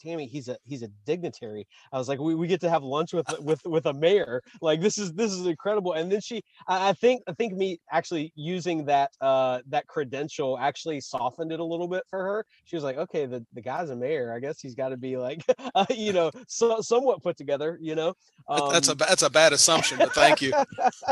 Tammy, 0.01 0.25
he's 0.25 0.47
a 0.47 0.57
he's 0.65 0.81
a 0.81 0.89
dignitary. 1.05 1.67
I 1.91 1.97
was 1.97 2.07
like, 2.07 2.19
we, 2.19 2.35
we 2.35 2.47
get 2.47 2.61
to 2.61 2.69
have 2.69 2.83
lunch 2.83 3.13
with 3.13 3.27
with 3.39 3.61
with 3.65 3.85
a 3.85 3.93
mayor. 3.93 4.41
Like 4.61 4.81
this 4.81 4.97
is 4.97 5.13
this 5.13 5.31
is 5.31 5.45
incredible. 5.45 5.93
And 5.93 6.11
then 6.11 6.21
she, 6.21 6.41
I, 6.67 6.93
think 6.93 7.23
I 7.27 7.33
think 7.33 7.53
me 7.53 7.79
actually 7.91 8.31
using 8.35 8.85
that 8.85 9.11
uh 9.21 9.59
that 9.69 9.87
credential 9.87 10.57
actually 10.57 11.01
softened 11.01 11.51
it 11.51 11.59
a 11.59 11.63
little 11.63 11.87
bit 11.87 12.03
for 12.09 12.19
her. 12.19 12.45
She 12.65 12.75
was 12.75 12.83
like, 12.83 12.97
okay, 12.97 13.25
the 13.25 13.45
the 13.53 13.61
guy's 13.61 13.89
a 13.89 13.95
mayor. 13.95 14.33
I 14.33 14.39
guess 14.39 14.59
he's 14.59 14.75
got 14.75 14.89
to 14.89 14.97
be 14.97 15.17
like, 15.17 15.43
uh, 15.75 15.85
you 15.89 16.13
know, 16.13 16.31
so, 16.47 16.81
somewhat 16.81 17.21
put 17.21 17.37
together. 17.37 17.77
You 17.81 17.95
know, 17.95 18.13
um, 18.47 18.71
that's 18.71 18.87
a 18.87 18.91
um 18.91 18.97
that's 18.97 19.23
a 19.23 19.29
bad 19.29 19.53
assumption, 19.53 19.97
but 19.97 20.13
thank 20.13 20.41
you. 20.41 20.53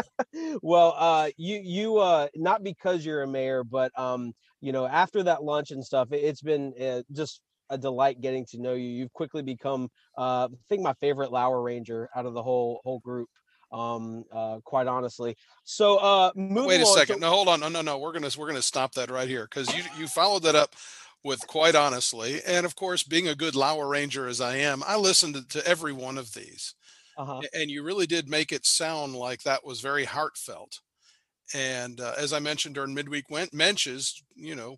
well, 0.61 0.95
uh, 0.97 1.29
you 1.37 1.61
you 1.63 1.97
uh 1.97 2.27
not 2.35 2.63
because 2.63 3.05
you're 3.05 3.23
a 3.23 3.27
mayor, 3.27 3.63
but 3.63 3.97
um 3.97 4.33
you 4.61 4.71
know 4.71 4.85
after 4.85 5.23
that 5.23 5.43
lunch 5.43 5.71
and 5.71 5.83
stuff 5.83 6.11
it, 6.11 6.23
has 6.23 6.41
been 6.41 6.73
uh, 6.81 7.01
just 7.11 7.41
a 7.69 7.77
delight 7.77 8.21
getting 8.21 8.45
to 8.47 8.59
know 8.59 8.73
you. 8.73 8.87
You've 8.87 9.13
quickly 9.13 9.41
become, 9.41 9.89
uh, 10.17 10.47
I 10.51 10.57
think, 10.67 10.81
my 10.81 10.93
favorite 10.93 11.31
Lour 11.31 11.61
Ranger 11.61 12.09
out 12.15 12.25
of 12.25 12.33
the 12.33 12.43
whole 12.43 12.81
whole 12.83 12.99
group. 12.99 13.29
Um, 13.71 14.25
uh, 14.31 14.59
quite 14.63 14.87
honestly. 14.87 15.37
So, 15.63 15.97
uh, 15.97 16.31
wait 16.35 16.81
a 16.81 16.87
second. 16.87 17.15
To- 17.15 17.21
no, 17.21 17.29
hold 17.29 17.47
on. 17.47 17.59
No, 17.59 17.69
no, 17.69 17.81
no. 17.81 17.99
We're 17.99 18.13
gonna 18.13 18.31
we're 18.35 18.47
gonna 18.47 18.63
stop 18.63 18.93
that 18.95 19.11
right 19.11 19.27
here 19.27 19.43
because 19.43 19.71
you 19.75 19.83
you 19.97 20.07
followed 20.07 20.41
that 20.43 20.55
up 20.55 20.73
with 21.23 21.45
quite 21.45 21.75
honestly, 21.75 22.41
and 22.47 22.65
of 22.65 22.75
course, 22.75 23.03
being 23.03 23.27
a 23.27 23.35
good 23.35 23.55
Lour 23.55 23.87
Ranger 23.87 24.27
as 24.27 24.41
I 24.41 24.55
am, 24.57 24.81
I 24.87 24.95
listened 24.95 25.35
to, 25.35 25.47
to 25.59 25.67
every 25.67 25.93
one 25.93 26.17
of 26.17 26.33
these, 26.33 26.73
uh-huh. 27.17 27.41
and 27.53 27.69
you 27.69 27.83
really 27.83 28.07
did 28.07 28.27
make 28.27 28.51
it 28.51 28.65
sound 28.65 29.13
like 29.13 29.43
that 29.43 29.63
was 29.63 29.81
very 29.81 30.05
heartfelt. 30.05 30.79
And 31.53 31.99
uh, 31.99 32.13
as 32.17 32.33
I 32.33 32.39
mentioned 32.39 32.75
during 32.75 32.93
midweek 32.93 33.29
went 33.29 33.51
menches, 33.51 34.13
you 34.35 34.55
know, 34.55 34.77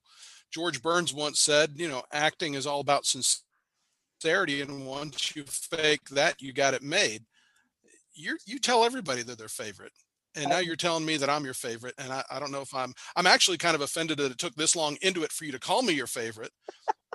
George 0.51 0.81
Burns 0.81 1.13
once 1.13 1.39
said, 1.39 1.73
you 1.75 1.87
know, 1.87 2.03
acting 2.11 2.53
is 2.55 2.67
all 2.67 2.79
about 2.79 3.05
sincerity, 3.05 4.61
and 4.61 4.85
once 4.85 5.35
you 5.35 5.43
fake 5.43 6.09
that, 6.09 6.41
you 6.41 6.53
got 6.53 6.73
it 6.73 6.83
made. 6.83 7.23
You 8.13 8.37
you 8.45 8.59
tell 8.59 8.83
everybody 8.83 9.21
that 9.21 9.37
they're 9.37 9.47
their 9.47 9.47
favorite, 9.47 9.93
and 10.35 10.49
now 10.49 10.59
you're 10.59 10.75
telling 10.75 11.05
me 11.05 11.17
that 11.17 11.29
I'm 11.29 11.45
your 11.45 11.53
favorite, 11.53 11.95
and 11.97 12.11
I, 12.11 12.23
I 12.29 12.39
don't 12.39 12.51
know 12.51 12.61
if 12.61 12.75
I'm 12.75 12.93
I'm 13.15 13.27
actually 13.27 13.57
kind 13.57 13.75
of 13.75 13.81
offended 13.81 14.17
that 14.17 14.31
it 14.31 14.37
took 14.37 14.55
this 14.55 14.75
long 14.75 14.97
into 15.01 15.23
it 15.23 15.31
for 15.31 15.45
you 15.45 15.51
to 15.53 15.59
call 15.59 15.81
me 15.81 15.93
your 15.93 16.07
favorite, 16.07 16.51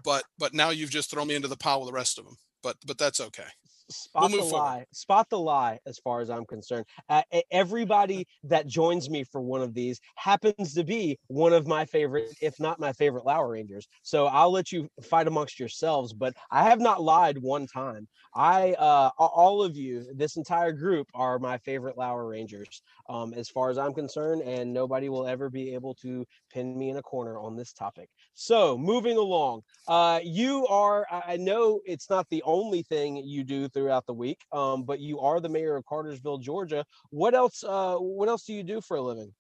but 0.05 0.25
but 0.39 0.55
now 0.55 0.71
you've 0.71 0.91
just 0.91 1.11
thrown 1.11 1.29
me 1.29 1.35
into 1.35 1.49
the 1.49 1.57
pile 1.57 1.81
with 1.81 1.89
the 1.89 1.95
rest 1.95 2.19
of 2.19 2.25
them. 2.25 2.37
But 2.63 2.77
but 2.87 2.99
that's 2.99 3.21
okay 3.21 3.45
spot 3.89 4.31
we'll 4.33 4.39
the 4.39 4.45
forward. 4.45 4.55
lie 4.57 4.87
spot 4.93 5.29
the 5.31 5.39
lie 5.39 5.79
as 5.87 5.99
far 5.99 6.21
as 6.21 6.29
i'm 6.31 6.45
concerned. 6.45 6.85
Uh, 7.09 7.23
everybody 7.51 8.27
that 8.43 8.67
joins 8.67 9.09
me 9.09 9.23
for 9.25 9.41
one 9.41 9.63
of 9.63 9.75
these 9.75 10.01
happens 10.17 10.75
to 10.75 10.83
be 10.85 11.19
one 11.29 11.53
of 11.53 11.67
my 11.67 11.85
favorite 11.85 12.37
if 12.41 12.59
not 12.59 12.81
my 12.81 12.93
favorite 12.93 13.25
Lour 13.25 13.51
Rangers. 13.53 13.87
So 14.03 14.27
i'll 14.27 14.51
let 14.51 14.73
you 14.73 14.89
fight 15.03 15.27
amongst 15.29 15.59
yourselves 15.61 16.13
but 16.13 16.35
i 16.51 16.65
have 16.65 16.81
not 16.81 17.03
lied 17.03 17.39
one 17.39 17.67
time. 17.67 18.09
I 18.35 18.73
uh 18.75 19.11
all 19.19 19.63
of 19.63 19.77
you 19.77 20.13
this 20.15 20.37
entire 20.37 20.73
group 20.73 21.09
are 21.15 21.39
my 21.39 21.59
favorite 21.59 21.97
Lour 21.97 22.27
Rangers 22.29 22.83
um 23.09 23.33
as 23.35 23.49
far 23.49 23.71
as 23.71 23.79
i'm 23.79 23.95
concerned 23.95 24.43
and 24.43 24.73
nobody 24.73 25.09
will 25.09 25.27
ever 25.27 25.49
be 25.51 25.75
able 25.75 25.95
to 25.97 26.27
pin 26.51 26.77
me 26.79 26.91
in 26.91 26.97
a 26.97 27.03
corner 27.03 27.39
on 27.39 27.57
this 27.57 27.73
topic. 27.73 28.11
So 28.35 28.77
moving 28.77 29.17
along 29.17 29.63
uh 29.89 30.21
you 30.23 30.67
are 30.67 31.07
i 31.11 31.37
know 31.37 31.81
it's 31.87 32.11
not 32.11 32.29
the 32.29 32.43
only 32.45 32.83
thing 32.83 33.17
you 33.17 33.45
do 33.45 33.69
throughout 33.77 34.07
the 34.07 34.15
week. 34.15 34.41
Um, 34.53 34.85
but 34.85 35.01
you 35.01 35.21
are 35.21 35.39
the 35.39 35.51
mayor 35.51 35.77
of 35.77 35.85
Cartersville, 35.85 36.39
Georgia. 36.39 36.85
What 37.11 37.35
else? 37.35 37.63
Uh, 37.63 37.97
what 37.97 38.29
else 38.29 38.45
do 38.45 38.55
you 38.55 38.63
do 38.63 38.81
for 38.81 38.97
a 38.97 39.03
living? 39.03 39.33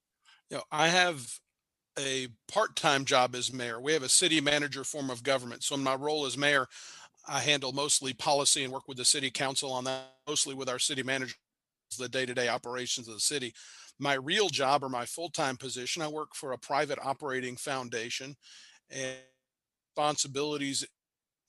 You 0.50 0.58
know, 0.58 0.62
I 0.70 0.88
have 0.88 1.26
a 1.98 2.28
part-time 2.46 3.06
job 3.06 3.34
as 3.34 3.52
mayor. 3.52 3.80
We 3.80 3.94
have 3.94 4.02
a 4.02 4.08
city 4.08 4.40
manager 4.42 4.84
form 4.84 5.08
of 5.08 5.22
government. 5.22 5.64
So 5.64 5.74
in 5.74 5.82
my 5.82 5.94
role 5.94 6.26
as 6.26 6.36
mayor, 6.36 6.66
I 7.26 7.40
handle 7.40 7.72
mostly 7.72 8.12
policy 8.12 8.62
and 8.62 8.72
work 8.72 8.86
with 8.86 8.98
the 8.98 9.04
city 9.04 9.30
council 9.30 9.72
on 9.72 9.84
that, 9.84 10.02
mostly 10.28 10.54
with 10.54 10.68
our 10.68 10.78
city 10.78 11.02
manager, 11.02 11.34
the 11.98 12.08
day-to-day 12.08 12.48
operations 12.48 13.08
of 13.08 13.14
the 13.14 13.20
city. 13.20 13.54
My 13.98 14.14
real 14.14 14.50
job 14.50 14.84
or 14.84 14.90
my 14.90 15.06
full-time 15.06 15.56
position, 15.56 16.02
I 16.02 16.08
work 16.08 16.34
for 16.34 16.52
a 16.52 16.58
private 16.58 16.98
operating 17.02 17.56
foundation 17.56 18.36
and 18.90 19.16
responsibilities 19.96 20.86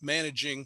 managing 0.01 0.65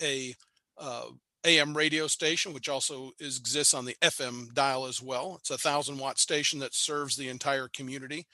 a 0.00 0.34
uh, 0.78 1.06
AM 1.44 1.76
radio 1.76 2.06
station, 2.06 2.52
which 2.52 2.68
also 2.68 3.12
is, 3.18 3.38
exists 3.38 3.74
on 3.74 3.84
the 3.84 3.96
FM 4.02 4.52
dial 4.54 4.86
as 4.86 5.02
well. 5.02 5.36
It's 5.40 5.50
a 5.50 5.58
thousand 5.58 5.98
watt 5.98 6.18
station 6.18 6.58
that 6.60 6.74
serves 6.74 7.16
the 7.16 7.28
entire 7.28 7.68
community. 7.68 8.26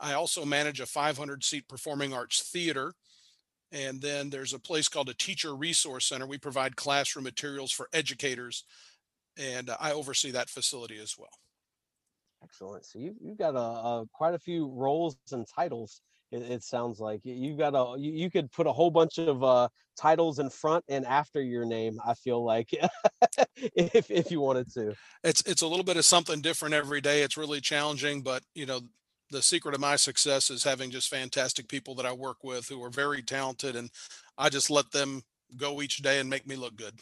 I 0.00 0.14
also 0.14 0.44
manage 0.44 0.80
a 0.80 0.86
500 0.86 1.44
seat 1.44 1.68
performing 1.68 2.12
arts 2.12 2.42
theater. 2.42 2.94
And 3.70 4.00
then 4.00 4.30
there's 4.30 4.54
a 4.54 4.58
place 4.58 4.88
called 4.88 5.10
a 5.10 5.14
teacher 5.14 5.54
resource 5.54 6.06
center. 6.06 6.26
We 6.26 6.38
provide 6.38 6.76
classroom 6.76 7.24
materials 7.24 7.70
for 7.70 7.88
educators, 7.92 8.64
and 9.36 9.70
I 9.78 9.92
oversee 9.92 10.30
that 10.30 10.48
facility 10.48 10.98
as 10.98 11.16
well. 11.18 11.28
Excellent. 12.42 12.86
So 12.86 12.98
you, 12.98 13.14
you've 13.20 13.36
got 13.36 13.56
a, 13.56 13.58
a 13.58 14.04
quite 14.12 14.34
a 14.34 14.38
few 14.38 14.68
roles 14.68 15.16
and 15.32 15.46
titles 15.54 16.00
it, 16.30 16.42
it 16.42 16.62
sounds 16.62 17.00
like 17.00 17.20
you 17.24 17.56
got 17.56 17.74
a 17.74 17.98
you, 17.98 18.12
you, 18.12 18.30
could 18.30 18.50
put 18.52 18.66
a 18.66 18.72
whole 18.72 18.90
bunch 18.90 19.18
of 19.18 19.42
uh, 19.42 19.68
titles 19.96 20.38
in 20.38 20.50
front 20.50 20.84
and 20.88 21.06
after 21.06 21.42
your 21.42 21.64
name. 21.64 21.98
I 22.04 22.14
feel 22.14 22.44
like 22.44 22.70
if 23.56 24.10
if 24.10 24.30
you 24.30 24.40
wanted 24.40 24.72
to. 24.74 24.94
It's 25.24 25.42
it's 25.42 25.62
a 25.62 25.66
little 25.66 25.84
bit 25.84 25.96
of 25.96 26.04
something 26.04 26.40
different 26.40 26.74
every 26.74 27.00
day. 27.00 27.22
It's 27.22 27.36
really 27.36 27.60
challenging, 27.60 28.22
but 28.22 28.42
you 28.54 28.66
know 28.66 28.80
the 29.30 29.42
secret 29.42 29.74
of 29.74 29.80
my 29.80 29.96
success 29.96 30.50
is 30.50 30.64
having 30.64 30.90
just 30.90 31.08
fantastic 31.08 31.68
people 31.68 31.94
that 31.96 32.06
I 32.06 32.12
work 32.12 32.38
with 32.42 32.68
who 32.68 32.82
are 32.82 32.90
very 32.90 33.22
talented, 33.22 33.76
and 33.76 33.90
I 34.36 34.48
just 34.48 34.70
let 34.70 34.90
them 34.90 35.22
go 35.56 35.80
each 35.82 35.98
day 35.98 36.20
and 36.20 36.28
make 36.28 36.46
me 36.46 36.56
look 36.56 36.76
good. 36.76 36.94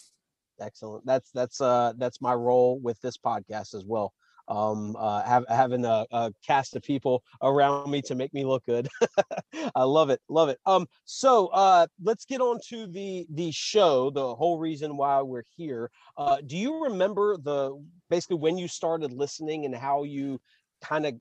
Excellent. 0.61 1.05
That's 1.05 1.31
that's 1.33 1.61
uh 1.61 1.93
that's 1.99 2.21
my 2.21 2.35
role 2.35 2.79
with 2.79 3.01
this 3.01 3.17
podcast 3.17 3.75
as 3.75 3.85
well 3.85 4.13
um, 4.49 4.97
uh, 4.99 5.23
have, 5.23 5.45
having 5.49 5.85
a, 5.85 6.07
a, 6.11 6.33
cast 6.47 6.77
of 6.77 6.83
people 6.83 7.23
around 7.43 7.91
me 7.91 8.03
to 8.03 8.15
make 8.15 8.33
me 8.33 8.45
look 8.45 8.65
good. 8.65 8.89
I 9.75 9.83
love 9.83 10.11
it, 10.11 10.21
love 10.29 10.49
it. 10.49 10.59
Um, 10.67 10.87
so 11.05 11.49
uh, 11.49 11.87
let's 12.03 12.25
get 12.25 12.41
on 12.41 12.61
to 12.69 12.87
the 12.87 13.27
the 13.31 13.51
show. 13.51 14.11
The 14.11 14.35
whole 14.35 14.59
reason 14.59 14.97
why 14.97 15.23
we're 15.23 15.45
here. 15.57 15.91
Uh, 16.17 16.39
do 16.47 16.57
you 16.57 16.85
remember 16.85 17.37
the 17.37 17.83
basically 18.09 18.37
when 18.37 18.59
you 18.59 18.69
started 18.69 19.13
listening 19.13 19.65
and 19.65 19.75
how 19.75 20.05
you 20.05 20.41
kind 20.83 21.07
of 21.07 21.15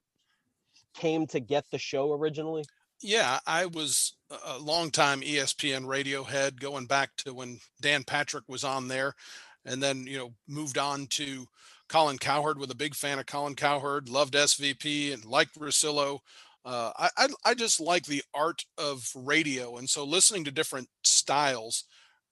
came 0.94 1.28
to 1.28 1.40
get 1.40 1.66
the 1.72 1.78
show 1.78 2.14
originally? 2.14 2.64
Yeah, 3.02 3.40
I 3.46 3.66
was 3.66 4.16
a 4.46 4.58
long 4.58 4.90
time 4.90 5.22
ESPN 5.22 5.86
radio 5.86 6.24
head 6.24 6.60
going 6.60 6.86
back 6.86 7.12
to 7.18 7.34
when 7.34 7.60
Dan 7.82 8.04
Patrick 8.04 8.46
was 8.48 8.64
on 8.64 8.88
there 8.88 9.16
and 9.66 9.82
then, 9.82 10.08
you 10.08 10.18
know, 10.18 10.34
moved 10.48 10.78
on 10.78 11.08
to 11.08 11.46
Colin 11.88 12.18
Cowherd 12.18 12.58
with 12.58 12.72
a 12.72 12.76
big 12.76 12.96
fan 12.96 13.20
of 13.20 13.26
Colin 13.26 13.56
Cowherd, 13.56 14.10
loved 14.10 14.34
SVP 14.34 15.14
and 15.14 15.24
liked 15.26 15.58
Russillo. 15.60 16.20
Uh, 16.64 16.92
I, 16.98 17.10
I, 17.18 17.28
I 17.46 17.54
just 17.54 17.80
like 17.80 18.06
the 18.06 18.24
art 18.34 18.66
of 18.78 19.12
radio, 19.16 19.78
and 19.78 19.90
so 19.90 20.04
listening 20.04 20.44
to 20.46 20.52
different 20.52 20.90
styles 21.04 21.84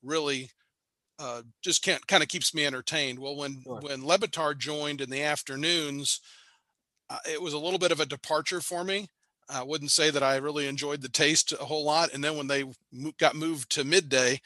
really 0.02 0.50
uh, 1.20 1.44
just 1.64 1.84
can't 1.84 2.06
kind 2.08 2.24
of 2.24 2.30
keeps 2.30 2.54
me 2.54 2.66
entertained. 2.66 3.20
Well, 3.20 3.36
when 3.36 3.62
Sure. 3.64 3.80
when 3.82 4.06
Le 4.06 4.18
Batard 4.18 4.58
joined 4.58 5.02
in 5.02 5.10
the 5.12 5.22
afternoons, 5.22 6.20
uh, 7.10 7.20
it 7.30 7.42
was 7.42 7.54
a 7.54 7.60
little 7.60 7.80
bit 7.80 7.92
of 7.92 8.00
a 8.00 8.06
departure 8.06 8.62
for 8.62 8.84
me. 8.84 9.08
I 9.50 9.62
wouldn't 9.64 9.92
say 9.92 10.10
that 10.10 10.24
I 10.24 10.38
really 10.38 10.68
enjoyed 10.68 11.02
the 11.02 11.10
taste 11.10 11.52
a 11.52 11.58
whole 11.58 11.84
lot. 11.84 12.14
And 12.14 12.24
then 12.24 12.38
when 12.38 12.48
they 12.48 12.64
got 13.20 13.36
moved 13.36 13.70
to 13.72 13.84
midday, 13.84 14.42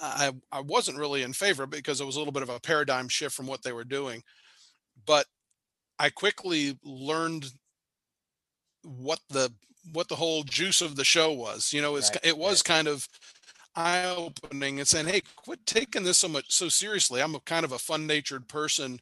I 0.00 0.32
I 0.50 0.60
wasn't 0.60 0.98
really 0.98 1.22
in 1.22 1.32
favor 1.32 1.66
because 1.66 2.00
it 2.00 2.06
was 2.06 2.16
a 2.16 2.18
little 2.18 2.32
bit 2.32 2.42
of 2.42 2.50
a 2.50 2.60
paradigm 2.60 3.08
shift 3.08 3.34
from 3.34 3.46
what 3.46 3.62
they 3.62 3.72
were 3.72 3.84
doing. 3.84 4.22
But 5.06 5.26
I 5.98 6.10
quickly 6.10 6.78
learned 6.84 7.52
what 8.82 9.20
the 9.28 9.52
what 9.92 10.08
the 10.08 10.16
whole 10.16 10.44
juice 10.44 10.80
of 10.80 10.96
the 10.96 11.04
show 11.04 11.32
was. 11.32 11.72
You 11.72 11.82
know, 11.82 11.96
it's 11.96 12.10
Right, 12.10 12.20
it 12.22 12.36
was 12.38 12.58
right. 12.58 12.64
kind 12.64 12.88
of 12.88 13.08
eye 13.76 14.04
opening 14.06 14.78
and 14.80 14.88
saying, 14.88 15.06
"Hey, 15.08 15.22
quit 15.36 15.66
taking 15.66 16.04
this 16.04 16.18
so 16.20 16.28
much 16.28 16.52
so 16.52 16.68
seriously." 16.68 17.22
I'm 17.22 17.34
a 17.34 17.40
kind 17.40 17.64
of 17.64 17.72
a 17.72 17.78
fun 17.78 18.06
natured 18.06 18.48
person, 18.48 19.00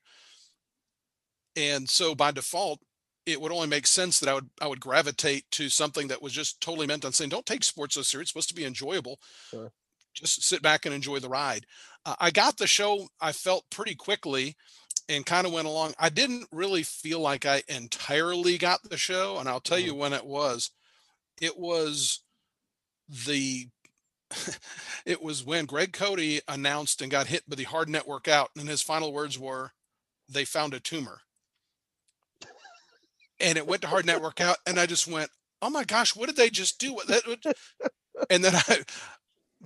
and 1.57 1.89
so 1.89 2.15
by 2.15 2.31
default, 2.31 2.81
it 3.27 3.41
would 3.41 3.53
only 3.53 3.67
make 3.69 3.87
sense 3.87 4.21
that 4.21 4.29
I 4.29 4.35
would 4.35 4.51
I 4.61 4.67
would 4.67 4.81
gravitate 4.81 5.51
to 5.53 5.69
something 5.69 6.09
that 6.09 6.23
was 6.23 6.33
just 6.33 6.61
totally 6.61 6.87
meant 6.87 7.05
on 7.05 7.13
saying, 7.13 7.31
"Don't 7.31 7.47
take 7.47 7.65
sports 7.65 7.95
so 7.95 8.03
serious. 8.03 8.27
It's 8.27 8.31
supposed 8.31 8.49
to 8.51 8.55
be 8.55 8.65
enjoyable. 8.65 9.21
Sure. 9.51 9.73
Just 10.15 10.43
sit 10.43 10.63
back 10.63 10.87
and 10.87 10.95
enjoy 10.95 11.19
the 11.19 11.29
ride." 11.29 11.67
Uh, 12.05 12.17
I 12.21 12.31
got 12.31 12.57
the 12.57 12.67
show. 12.67 13.09
I 13.21 13.33
felt 13.33 13.71
pretty 13.71 13.95
quickly, 13.95 14.57
and 15.11 15.27
kind 15.27 15.47
of 15.47 15.53
went 15.53 15.67
along. 15.67 15.93
I 15.99 16.09
didn't 16.09 16.47
really 16.53 16.85
feel 16.85 17.19
like 17.19 17.45
I 17.45 17.65
entirely 17.69 18.57
got 18.57 18.89
the 18.89 18.97
show, 18.97 19.39
and 19.39 19.49
I'll 19.49 19.61
tell 19.61 19.79
you 19.79 19.91
mm-hmm. 19.91 20.01
when 20.01 20.13
it 20.13 20.25
was. 20.25 20.71
It 21.41 21.59
was 21.59 22.21
the 23.09 23.69
it 25.05 25.21
was 25.21 25.45
when 25.45 25.67
Greg 25.67 25.93
Cote 25.93 26.43
announced 26.47 27.03
and 27.03 27.11
got 27.11 27.27
hit 27.27 27.49
by 27.49 27.57
the 27.57 27.65
hard 27.65 27.89
network 27.89 28.29
out, 28.29 28.51
and 28.57 28.69
his 28.69 28.83
final 28.83 29.13
words 29.13 29.39
were, 29.39 29.73
"They 30.29 30.45
found 30.45 30.73
a 30.73 30.81
tumor." 30.81 31.23
And 33.41 33.57
it 33.57 33.67
went 33.67 33.83
to 33.83 33.89
hard 33.89 34.07
network 34.07 34.41
out, 34.41 34.59
and 34.65 34.79
I 34.79 34.87
just 34.87 35.09
went, 35.09 35.31
"Oh 35.61 35.71
my 35.71 35.83
gosh, 35.83 36.15
what 36.15 36.27
did 36.27 36.37
they 36.37 36.51
just 36.51 36.79
do?" 36.79 36.95
What 36.95 37.09
that? 37.09 37.27
what-" 37.27 37.57
And 38.31 38.45
then 38.45 38.55
I, 38.55 38.85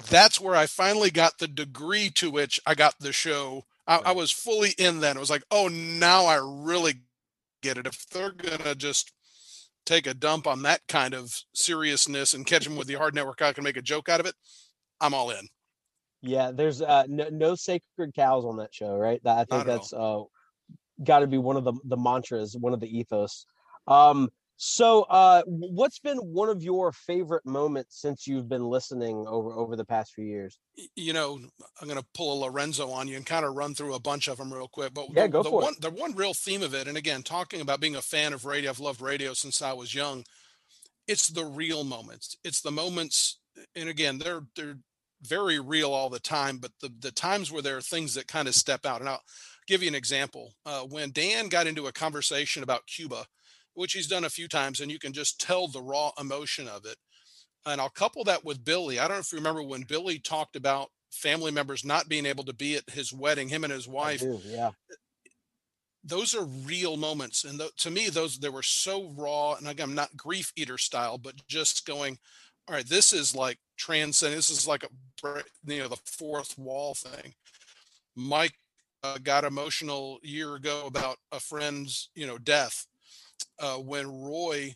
that's 0.08 0.40
where 0.40 0.56
I 0.56 0.66
finally 0.66 1.10
got 1.10 1.38
the 1.38 1.48
degree 1.48 2.08
to 2.10 2.30
which 2.30 2.60
I 2.64 2.74
got 2.74 2.98
the 2.98 3.12
show. 3.12 3.66
I, 3.86 4.00
I 4.06 4.12
was 4.12 4.30
fully 4.30 4.70
in 4.78 5.00
then. 5.00 5.16
It 5.16 5.20
was 5.20 5.30
like, 5.30 5.44
"Oh, 5.50 5.68
now 5.68 6.26
I 6.26 6.38
really 6.42 6.94
get 7.62 7.78
it." 7.78 7.86
If 7.86 8.06
they're 8.08 8.32
gonna 8.32 8.74
just 8.74 9.12
take 9.84 10.06
a 10.06 10.14
dump 10.14 10.46
on 10.46 10.62
that 10.62 10.80
kind 10.88 11.14
of 11.14 11.34
seriousness 11.54 12.32
and 12.34 12.46
catch 12.46 12.64
them 12.64 12.76
with 12.76 12.86
the 12.86 12.94
hard 12.94 13.14
network, 13.14 13.42
I 13.42 13.52
can 13.52 13.64
make 13.64 13.76
a 13.76 13.82
joke 13.82 14.08
out 14.08 14.20
of 14.20 14.26
it. 14.26 14.34
I'm 15.00 15.14
all 15.14 15.30
in. 15.30 15.48
Yeah, 16.22 16.52
there's 16.52 16.80
uh 16.80 17.04
no, 17.08 17.28
no 17.30 17.54
sacred 17.54 18.14
cows 18.14 18.44
on 18.44 18.56
that 18.56 18.74
show, 18.74 18.96
right? 18.96 19.20
That 19.24 19.36
I 19.36 19.44
think 19.44 19.50
Not 19.50 19.60
at 19.60 19.66
that's 19.66 19.92
uh 19.92 20.22
got 21.02 21.18
to 21.18 21.26
be 21.26 21.38
one 21.38 21.56
of 21.56 21.64
the 21.64 21.74
the 21.84 21.96
mantras, 21.96 22.56
one 22.58 22.72
of 22.72 22.80
the 22.80 22.98
ethos. 22.98 23.44
Um 23.86 24.30
so 24.56 25.02
uh 25.04 25.42
what's 25.46 25.98
been 25.98 26.18
one 26.18 26.48
of 26.48 26.62
your 26.62 26.92
favorite 26.92 27.44
moments 27.46 28.00
since 28.00 28.26
you've 28.26 28.48
been 28.48 28.64
listening 28.64 29.26
over 29.28 29.52
over 29.52 29.76
the 29.76 29.84
past 29.84 30.12
few 30.14 30.24
years? 30.24 30.58
You 30.96 31.12
know, 31.12 31.38
I'm 31.80 31.86
going 31.88 32.00
to 32.00 32.06
pull 32.14 32.32
a 32.32 32.44
Lorenzo 32.46 32.90
on 32.90 33.06
you 33.06 33.16
and 33.16 33.24
kind 33.24 33.44
of 33.44 33.54
run 33.54 33.74
through 33.74 33.94
a 33.94 34.00
bunch 34.00 34.26
of 34.26 34.38
them 34.38 34.52
real 34.52 34.66
quick. 34.66 34.92
But 34.92 35.08
Yeah, 35.14 35.26
the, 35.26 35.28
go 35.28 35.42
the 35.42 35.50
for 35.50 35.64
it. 35.64 35.64
one, 35.64 35.74
the 35.80 35.90
one 35.90 36.14
real 36.16 36.34
theme 36.34 36.62
of 36.62 36.74
it, 36.74 36.88
and 36.88 36.96
again, 36.96 37.22
talking 37.22 37.60
about 37.60 37.80
being 37.80 37.94
a 37.94 38.02
fan 38.02 38.32
of 38.32 38.44
radio, 38.44 38.70
I've 38.70 38.80
loved 38.80 39.00
radio 39.00 39.34
since 39.34 39.62
I 39.62 39.72
was 39.72 39.94
young. 39.94 40.24
It's 41.06 41.28
the 41.28 41.44
real 41.44 41.84
moments. 41.84 42.36
It's 42.44 42.62
the 42.62 42.72
moments, 42.72 43.40
and 43.76 43.88
again, 43.88 44.18
they're 44.18 44.42
they're 44.56 44.78
very 45.22 45.60
real 45.60 45.92
all 45.92 46.10
the 46.10 46.20
time. 46.20 46.58
But 46.58 46.72
the 46.80 46.92
the 46.98 47.12
times 47.12 47.52
where 47.52 47.62
there 47.62 47.76
are 47.76 47.82
things 47.82 48.14
that 48.14 48.26
kind 48.28 48.48
of 48.48 48.54
step 48.54 48.84
out, 48.86 49.00
and 49.00 49.08
I'll 49.08 49.22
give 49.66 49.82
you 49.82 49.88
an 49.88 49.94
example. 49.94 50.54
Uh, 50.66 50.82
when 50.82 51.12
Dan 51.12 51.48
got 51.48 51.66
into 51.66 51.86
a 51.86 51.92
conversation 51.92 52.62
about 52.62 52.86
Cuba, 52.86 53.26
which 53.74 53.92
he's 53.92 54.06
done 54.06 54.24
a 54.24 54.30
few 54.30 54.48
times, 54.48 54.80
and 54.80 54.90
you 54.90 54.98
can 54.98 55.12
just 55.12 55.40
tell 55.40 55.68
the 55.68 55.82
raw 55.82 56.10
emotion 56.18 56.68
of 56.68 56.84
it. 56.84 56.96
And 57.66 57.80
I'll 57.80 57.88
couple 57.88 58.24
that 58.24 58.44
with 58.44 58.64
Billy. 58.64 58.98
I 58.98 59.08
don't 59.08 59.16
know 59.16 59.20
if 59.20 59.32
you 59.32 59.38
remember 59.38 59.62
when 59.62 59.82
Billy 59.82 60.18
talked 60.18 60.56
about 60.56 60.90
family 61.10 61.50
members 61.50 61.84
not 61.84 62.08
being 62.08 62.26
able 62.26 62.44
to 62.44 62.52
be 62.52 62.76
at 62.76 62.90
his 62.90 63.12
wedding, 63.12 63.48
him 63.48 63.64
and 63.64 63.72
his 63.72 63.88
wife. 63.88 64.20
do, 64.20 64.40
yeah. 64.44 64.70
Those 66.02 66.34
are 66.34 66.44
real 66.44 66.98
moments. 66.98 67.44
And 67.44 67.58
th- 67.58 67.74
to 67.76 67.90
me, 67.90 68.10
those 68.10 68.38
they 68.38 68.50
were 68.50 68.62
so 68.62 69.10
raw. 69.16 69.54
And 69.54 69.66
again, 69.66 69.88
I'm 69.88 69.94
not 69.94 70.16
grief 70.16 70.52
eater 70.54 70.76
style, 70.76 71.16
but 71.16 71.46
just 71.48 71.86
going, 71.86 72.18
all 72.68 72.74
right, 72.74 72.86
this 72.86 73.14
is 73.14 73.34
like 73.34 73.58
transcend. 73.78 74.34
This 74.34 74.50
is 74.50 74.68
like 74.68 74.84
a, 74.84 74.88
you 75.64 75.78
know, 75.78 75.88
the 75.88 76.00
fourth 76.04 76.58
wall 76.58 76.94
thing. 76.94 77.32
Mike 78.14 78.54
uh, 79.02 79.18
got 79.22 79.44
emotional 79.44 80.18
a 80.22 80.26
year 80.26 80.54
ago 80.54 80.84
about 80.86 81.16
a 81.32 81.40
friend's, 81.40 82.10
you 82.14 82.26
know, 82.26 82.36
death 82.36 82.86
uh, 83.58 83.76
when 83.76 84.22
Roy 84.22 84.74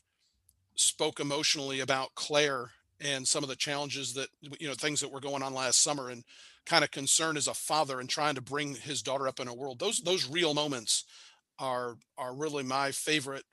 spoke 0.76 1.20
emotionally 1.20 1.80
about 1.80 2.14
Claire 2.14 2.70
and 3.00 3.26
some 3.26 3.42
of 3.42 3.48
the 3.48 3.56
challenges 3.56 4.14
that 4.14 4.28
you 4.40 4.68
know 4.68 4.74
things 4.74 5.00
that 5.00 5.10
were 5.12 5.20
going 5.20 5.42
on 5.42 5.54
last 5.54 5.82
summer 5.82 6.10
and 6.10 6.24
kind 6.66 6.84
of 6.84 6.90
concerned 6.90 7.38
as 7.38 7.48
a 7.48 7.54
father 7.54 8.00
and 8.00 8.08
trying 8.08 8.34
to 8.34 8.40
bring 8.40 8.74
his 8.74 9.02
daughter 9.02 9.28
up 9.28 9.40
in 9.40 9.48
a 9.48 9.54
world 9.54 9.78
those 9.78 10.00
those 10.00 10.28
real 10.28 10.54
moments 10.54 11.04
are 11.58 11.96
are 12.16 12.34
really 12.34 12.62
my 12.62 12.90
favorite 12.90 13.44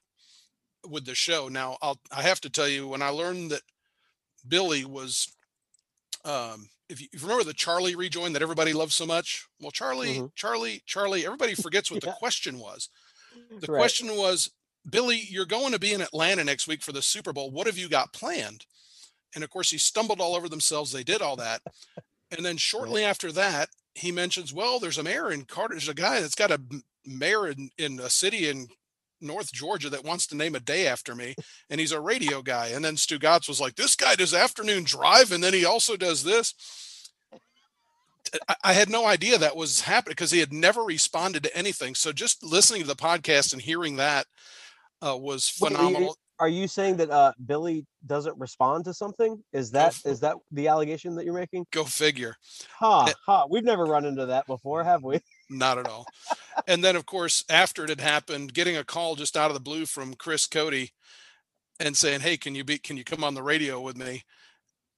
with 0.88 1.06
the 1.06 1.16
show 1.16 1.48
now 1.48 1.78
i'll 1.82 2.00
i 2.12 2.22
have 2.22 2.42
to 2.42 2.50
tell 2.50 2.68
you 2.68 2.88
when 2.88 3.02
i 3.02 3.10
learned 3.10 3.52
that 3.52 3.62
billy 4.48 4.84
was 4.86 5.32
um 6.24 6.68
if 6.90 7.02
you, 7.02 7.08
if 7.14 7.22
you 7.22 7.28
remember 7.28 7.44
the 7.44 7.54
charlie 7.54 7.96
rejoin 7.96 8.34
that 8.34 8.42
everybody 8.42 8.74
loves 8.74 8.96
so 8.96 9.06
much 9.06 9.48
well 9.62 9.72
charlie 9.72 10.16
Mhm. 10.16 10.32
charlie 10.36 10.82
charlie 10.86 11.26
everybody 11.26 11.54
forgets 11.56 11.92
what 11.92 12.02
Yeah. 12.02 12.12
the 12.12 12.16
question 12.16 12.60
was 12.60 12.90
the 13.60 13.68
Right. 13.68 13.80
question 13.80 14.08
was, 14.16 14.52
Billy, 14.90 15.22
you're 15.30 15.46
going 15.46 15.72
to 15.72 15.80
be 15.80 15.94
in 15.94 16.02
Atlanta 16.02 16.44
next 16.44 16.68
week 16.68 16.82
for 16.82 16.92
the 16.92 17.02
Super 17.02 17.34
Bowl. 17.34 17.52
What 17.52 17.68
have 17.68 17.78
you 17.78 17.90
got 17.90 18.14
planned? 18.14 18.66
And 19.34 19.44
of 19.44 19.50
course, 19.50 19.70
he 19.70 19.78
stumbled 19.78 20.22
all 20.22 20.36
over 20.36 20.48
themselves. 20.48 20.92
They 20.92 21.04
did 21.04 21.22
all 21.22 21.36
that. 21.38 21.62
And 22.32 22.46
then 22.46 22.58
shortly 22.58 23.04
after 23.04 23.32
that, 23.34 23.70
he 23.94 24.12
mentions, 24.12 24.54
well, 24.54 24.80
there's 24.80 24.98
a 24.98 25.04
mayor 25.04 25.32
in 25.32 25.46
Carter. 25.46 25.74
There's 25.74 25.90
a 25.90 25.94
guy 25.94 26.22
that's 26.22 26.36
got 26.36 26.52
a 26.52 26.62
mayor 27.06 27.48
in, 27.48 27.70
in 27.78 28.00
a 28.00 28.10
city 28.10 28.50
in 28.50 28.68
North 29.22 29.52
Georgia 29.52 29.90
that 29.90 30.04
wants 30.04 30.28
to 30.28 30.38
name 30.38 30.56
a 30.56 30.60
day 30.60 30.88
after 30.88 31.16
me. 31.16 31.36
And 31.70 31.80
he's 31.80 31.92
a 31.92 32.00
radio 32.00 32.42
guy. 32.42 32.68
And 32.68 32.84
then 32.84 32.96
Stugotz 32.96 33.48
was 33.48 33.62
like, 33.62 33.76
this 33.76 33.96
guy 33.96 34.16
does 34.16 34.34
afternoon 34.34 34.84
drive. 34.84 35.32
And 35.32 35.44
then 35.44 35.54
he 35.54 35.66
also 35.66 35.96
does 35.96 36.24
this. 36.24 36.54
I 38.64 38.74
had 38.74 38.90
no 38.90 39.06
idea 39.06 39.38
that 39.38 39.56
was 39.56 39.82
happening 39.82 40.12
because 40.12 40.32
he 40.32 40.40
had 40.40 40.52
never 40.52 40.82
responded 40.82 41.44
to 41.44 41.56
anything. 41.58 41.96
So 41.96 42.12
just 42.12 42.44
listening 42.44 42.82
to 42.82 42.88
the 42.88 42.96
podcast 42.96 43.54
and 43.54 43.62
hearing 43.62 43.96
that 43.98 44.26
uh, 45.06 45.16
was 45.18 45.54
Wait, 45.62 45.72
phenomenal. 45.74 46.18
Are 46.38 46.50
you 46.50 46.68
saying 46.68 46.98
that 46.98 47.10
uh 47.10 47.32
Billy 47.46 47.86
doesn't 48.06 48.38
respond 48.38 48.84
to 48.86 48.94
something? 48.94 49.42
Is 49.54 49.72
that 49.72 49.88
f- 49.88 50.06
is 50.06 50.20
that 50.20 50.36
the 50.52 50.68
allegation 50.68 51.16
that 51.16 51.24
you're 51.24 51.34
making? 51.34 51.66
Go 51.72 51.86
figure. 51.86 52.36
Ha 52.80 53.06
Eh, 53.08 53.14
ha. 53.26 53.46
We've 53.50 53.64
never 53.64 53.86
run 53.86 54.04
into 54.04 54.26
that 54.26 54.46
before, 54.46 54.84
have 54.84 55.04
we? 55.04 55.20
Not 55.50 55.78
at 55.78 55.88
all. 55.88 56.06
and 56.68 56.84
then, 56.84 56.96
of 56.98 57.06
course, 57.06 57.46
after 57.50 57.84
it 57.84 57.90
had 57.90 58.02
happened, 58.02 58.54
getting 58.54 58.76
a 58.76 58.84
call 58.84 59.16
just 59.16 59.38
out 59.38 59.50
of 59.50 59.54
the 59.54 59.62
blue 59.62 59.86
from 59.86 60.14
Chris 60.16 60.46
Cote 60.46 60.90
and 61.80 61.96
saying, 61.96 62.20
"Hey, 62.20 62.36
can 62.36 62.54
you 62.54 62.66
be? 62.66 62.80
Can 62.80 62.98
you 62.98 63.06
come 63.06 63.24
on 63.24 63.34
the 63.34 63.44
radio 63.44 63.80
with 63.80 63.96
me?" 63.96 64.24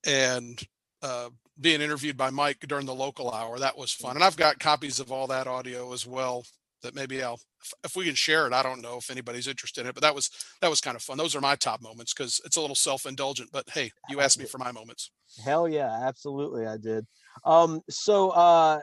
And 0.05 0.59
uh, 1.03 1.29
being 1.59 1.81
interviewed 1.81 2.17
by 2.17 2.29
Mike 2.29 2.65
during 2.67 2.85
the 2.85 2.95
local 2.95 3.31
hour. 3.31 3.59
That 3.59 3.77
was 3.77 3.91
fun. 3.91 4.15
And 4.15 4.23
I've 4.23 4.37
got 4.37 4.59
copies 4.59 4.99
of 4.99 5.11
all 5.11 5.27
that 5.27 5.47
audio 5.47 5.93
as 5.93 6.05
well. 6.07 6.45
That 6.83 6.95
maybe 6.95 7.23
I'll, 7.23 7.39
if, 7.61 7.73
if 7.83 7.95
we 7.95 8.05
can 8.05 8.15
share 8.15 8.45
it. 8.47 8.53
I 8.53 8.61
don't 8.61 8.81
know 8.81 8.97
if 8.97 9.09
anybody's 9.09 9.47
interested 9.47 9.81
in 9.81 9.87
it, 9.87 9.95
but 9.95 10.03
that 10.03 10.13
was 10.13 10.29
that 10.61 10.69
was 10.69 10.81
kind 10.81 10.95
of 10.95 11.01
fun. 11.01 11.17
Those 11.17 11.35
are 11.35 11.41
my 11.41 11.55
top 11.55 11.81
moments 11.81 12.13
because 12.13 12.39
it's 12.45 12.55
a 12.55 12.61
little 12.61 12.75
self-indulgent. 12.75 13.49
But 13.51 13.69
hey, 13.69 13.91
you 14.09 14.21
asked 14.21 14.39
me 14.39 14.45
for 14.45 14.57
my 14.59 14.71
moments. 14.71 15.11
Hell 15.43 15.67
yeah, 15.67 15.91
absolutely 16.03 16.67
I 16.67 16.77
did. 16.77 17.05
Um 17.45 17.81
so 17.89 18.29
uh 18.29 18.79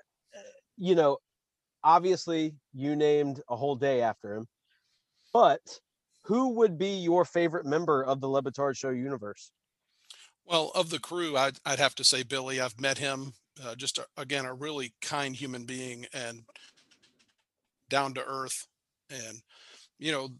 you 0.76 0.94
know, 0.94 1.18
obviously 1.84 2.54
you 2.72 2.96
named 2.96 3.40
a 3.48 3.56
whole 3.56 3.76
day 3.76 4.00
after 4.00 4.34
him. 4.34 4.46
But 5.32 5.60
who 6.22 6.50
would 6.54 6.78
be 6.78 6.96
your 6.96 7.24
favorite 7.24 7.66
member 7.66 8.02
of 8.02 8.20
the 8.20 8.28
Le 8.28 8.42
Batard 8.42 8.76
show 8.76 8.90
universe? 8.90 9.52
Well, 10.46 10.72
of 10.74 10.90
the 10.90 10.98
crew, 10.98 11.36
I'd, 11.36 11.58
I'd 11.64 11.78
have 11.78 11.94
to 11.96 12.04
say 12.04 12.22
Billy. 12.22 12.60
I've 12.60 12.80
met 12.80 12.98
him. 12.98 13.32
Uh, 13.62 13.74
just 13.74 13.98
a, 13.98 14.06
again, 14.16 14.46
a 14.46 14.54
really 14.54 14.94
kind 15.00 15.34
human 15.34 15.64
being 15.64 16.06
and 16.12 16.42
down 17.94 18.12
to 18.14 18.24
earth. 18.26 18.66
And 19.08 19.40
you 20.00 20.10
know, 20.10 20.30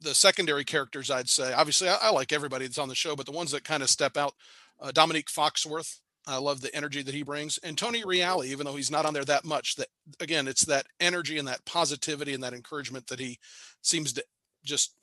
the 0.00 0.14
secondary 0.14 0.64
characters, 0.64 1.10
I'd 1.10 1.28
say. 1.28 1.52
Obviously, 1.52 1.88
I, 1.88 1.96
I 2.02 2.10
like 2.10 2.32
everybody 2.32 2.66
that's 2.66 2.78
on 2.78 2.88
the 2.88 2.94
show, 2.94 3.16
but 3.16 3.26
the 3.26 3.32
ones 3.32 3.50
that 3.50 3.64
kind 3.64 3.82
of 3.82 3.90
step 3.90 4.16
out, 4.16 4.34
uh, 4.80 4.92
Dominique 4.92 5.28
Foxworth. 5.28 5.98
I 6.26 6.36
love 6.36 6.60
the 6.60 6.74
energy 6.76 7.02
that 7.02 7.14
he 7.14 7.24
brings, 7.24 7.58
and 7.64 7.76
Tony 7.76 8.02
Reali, 8.02 8.46
even 8.46 8.64
though 8.66 8.76
he's 8.76 8.90
not 8.90 9.06
on 9.06 9.14
there 9.14 9.24
that 9.24 9.44
much. 9.44 9.74
That 9.76 9.88
again, 10.20 10.46
it's 10.46 10.66
that 10.66 10.86
energy 11.00 11.38
and 11.38 11.48
that 11.48 11.64
positivity 11.64 12.34
and 12.34 12.42
that 12.44 12.52
encouragement 12.52 13.06
that 13.08 13.18
he 13.18 13.38
seems 13.82 14.12
to 14.12 14.24
just 14.64 14.94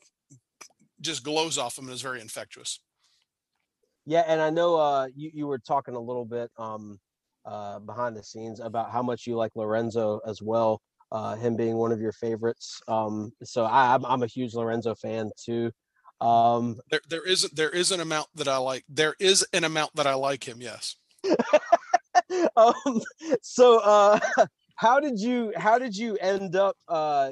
just 1.01 1.23
glows 1.23 1.57
off 1.57 1.77
him 1.77 1.85
and 1.85 1.93
is 1.93 2.01
very 2.01 2.21
infectious. 2.21 2.79
Yeah, 4.05 4.23
and 4.27 4.39
I 4.39 4.51
know 4.51 4.77
uh, 4.77 5.07
you 5.15 5.31
you 5.33 5.47
were 5.47 5.59
talking 5.59 5.95
a 5.95 5.99
little 5.99 6.23
bit 6.23 6.49
um, 6.57 6.99
uh, 7.45 7.79
behind 7.79 8.15
the 8.15 8.23
scenes 8.23 8.59
about 8.59 8.91
how 8.91 9.01
much 9.01 9.25
you 9.25 9.35
like 9.35 9.51
Lorenzo 9.55 10.21
as 10.25 10.41
well. 10.41 10.81
Uh, 11.11 11.35
him 11.35 11.55
being 11.55 11.77
one 11.77 11.93
of 11.93 12.01
your 12.01 12.11
favorites. 12.11 12.81
Um, 12.87 13.31
so 13.43 13.63
I, 13.63 13.93
I'm 13.93 14.05
I'm 14.05 14.23
a 14.23 14.27
huge 14.27 14.53
Lorenzo 14.53 14.93
fan 14.93 15.31
too. 15.41 15.71
Um, 16.19 16.77
there 16.89 17.01
there 17.09 17.25
isn't 17.25 17.55
there 17.55 17.69
is 17.69 17.91
an 17.91 17.99
amount 17.99 18.27
that 18.35 18.47
I 18.47 18.57
like. 18.57 18.83
There 18.89 19.15
is 19.19 19.45
an 19.53 19.63
amount 19.63 19.95
that 19.95 20.07
I 20.07 20.15
like 20.15 20.47
him. 20.47 20.57
Yes. 20.59 20.95
um, 22.57 23.01
so 23.41 23.79
uh, 23.79 24.19
how 24.75 24.99
did 24.99 25.19
you 25.19 25.53
how 25.55 25.77
did 25.77 25.95
you 25.95 26.17
end 26.17 26.55
up 26.55 26.75
uh, 26.87 27.31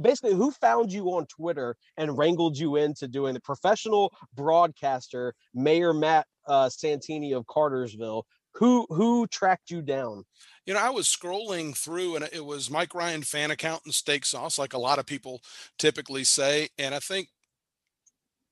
basically 0.00 0.34
who 0.34 0.50
found 0.50 0.92
you 0.92 1.06
on 1.08 1.26
Twitter 1.26 1.76
and 1.96 2.16
wrangled 2.16 2.56
you 2.56 2.76
into 2.76 3.08
doing 3.08 3.34
the 3.34 3.40
professional 3.40 4.12
broadcaster 4.34 5.34
Mayor 5.54 5.92
Matt 5.92 6.26
uh, 6.46 6.68
Santini 6.68 7.32
of 7.32 7.46
Cartersville? 7.46 8.24
Who 8.54 8.86
who 8.90 9.26
tracked 9.26 9.70
you 9.70 9.82
down? 9.82 10.24
You 10.66 10.74
know, 10.74 10.80
I 10.80 10.90
was 10.90 11.06
scrolling 11.06 11.76
through 11.76 12.16
and 12.16 12.28
it 12.32 12.44
was 12.44 12.70
Mike 12.70 12.94
Ryan 12.94 13.22
fan 13.22 13.50
account 13.50 13.82
and 13.84 13.94
steak 13.94 14.24
sauce, 14.26 14.58
like 14.58 14.72
a 14.74 14.78
lot 14.78 14.98
of 14.98 15.06
people 15.06 15.42
typically 15.78 16.24
say. 16.24 16.68
And 16.78 16.94
I 16.94 16.98
think 16.98 17.28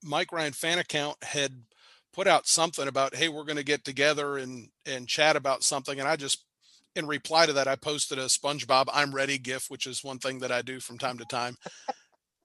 Mike 0.03 0.33
Ryan 0.33 0.53
fan 0.53 0.79
account 0.79 1.23
had 1.23 1.65
put 2.13 2.27
out 2.27 2.47
something 2.47 2.89
about, 2.89 3.15
hey, 3.15 3.29
we're 3.29 3.45
going 3.45 3.57
to 3.57 3.65
get 3.65 3.85
together 3.85 4.39
and 4.39 4.69
and 4.85 5.09
chat 5.09 5.37
about 5.37 5.63
something. 5.65 5.99
And 5.99 6.09
I 6.09 6.17
just 6.17 6.45
in 6.95 7.07
reply 7.07 7.45
to 7.47 7.53
that, 7.55 7.69
I 7.69 7.77
posted 7.77 8.19
a 8.19 8.27
SpongeBob 8.27 8.87
"I'm 8.93 9.15
ready" 9.15 9.39
gif, 9.39 9.69
which 9.71 9.87
is 9.87 10.05
one 10.05 10.19
thing 10.19 10.39
that 10.41 10.53
I 10.53 10.63
do 10.63 10.81
from 10.81 10.99
time 10.99 11.19
to 11.19 11.25
time. 11.27 11.57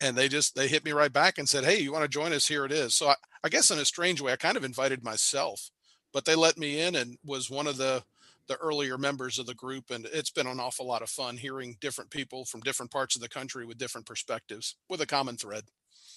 and 0.02 0.18
they 0.18 0.30
just 0.30 0.56
they 0.56 0.68
hit 0.68 0.86
me 0.86 0.92
right 0.92 1.14
back 1.14 1.38
and 1.38 1.50
said, 1.50 1.64
"Hey, 1.66 1.80
you 1.80 1.94
want 1.94 2.04
to 2.04 2.10
join 2.10 2.34
us? 2.34 2.48
Here 2.48 2.66
it 2.66 2.72
is." 2.72 2.96
So 2.96 3.10
I, 3.10 3.16
I 3.44 3.50
guess 3.50 3.72
in 3.72 3.80
a 3.80 3.86
strange 3.86 4.22
way, 4.22 4.34
I 4.34 4.38
kind 4.38 4.58
of 4.58 4.64
invited 4.66 5.04
myself, 5.04 5.72
but 6.14 6.26
they 6.26 6.36
let 6.36 6.58
me 6.58 6.82
in 6.82 6.96
and 6.96 7.18
was 7.26 7.50
one 7.50 7.68
of 7.68 7.78
the 7.78 8.04
the 8.48 8.58
earlier 8.58 8.98
members 8.98 9.40
of 9.40 9.46
the 9.46 9.54
group, 9.54 9.92
and 9.92 10.06
it's 10.12 10.32
been 10.32 10.48
an 10.48 10.60
awful 10.60 10.86
lot 10.86 11.02
of 11.02 11.10
fun 11.10 11.38
hearing 11.38 11.78
different 11.80 12.10
people 12.10 12.44
from 12.44 12.60
different 12.62 12.92
parts 12.92 13.16
of 13.16 13.22
the 13.22 13.30
country 13.30 13.66
with 13.66 13.78
different 13.78 14.06
perspectives 14.06 14.76
with 14.90 15.00
a 15.00 15.06
common 15.06 15.38
thread. 15.38 15.64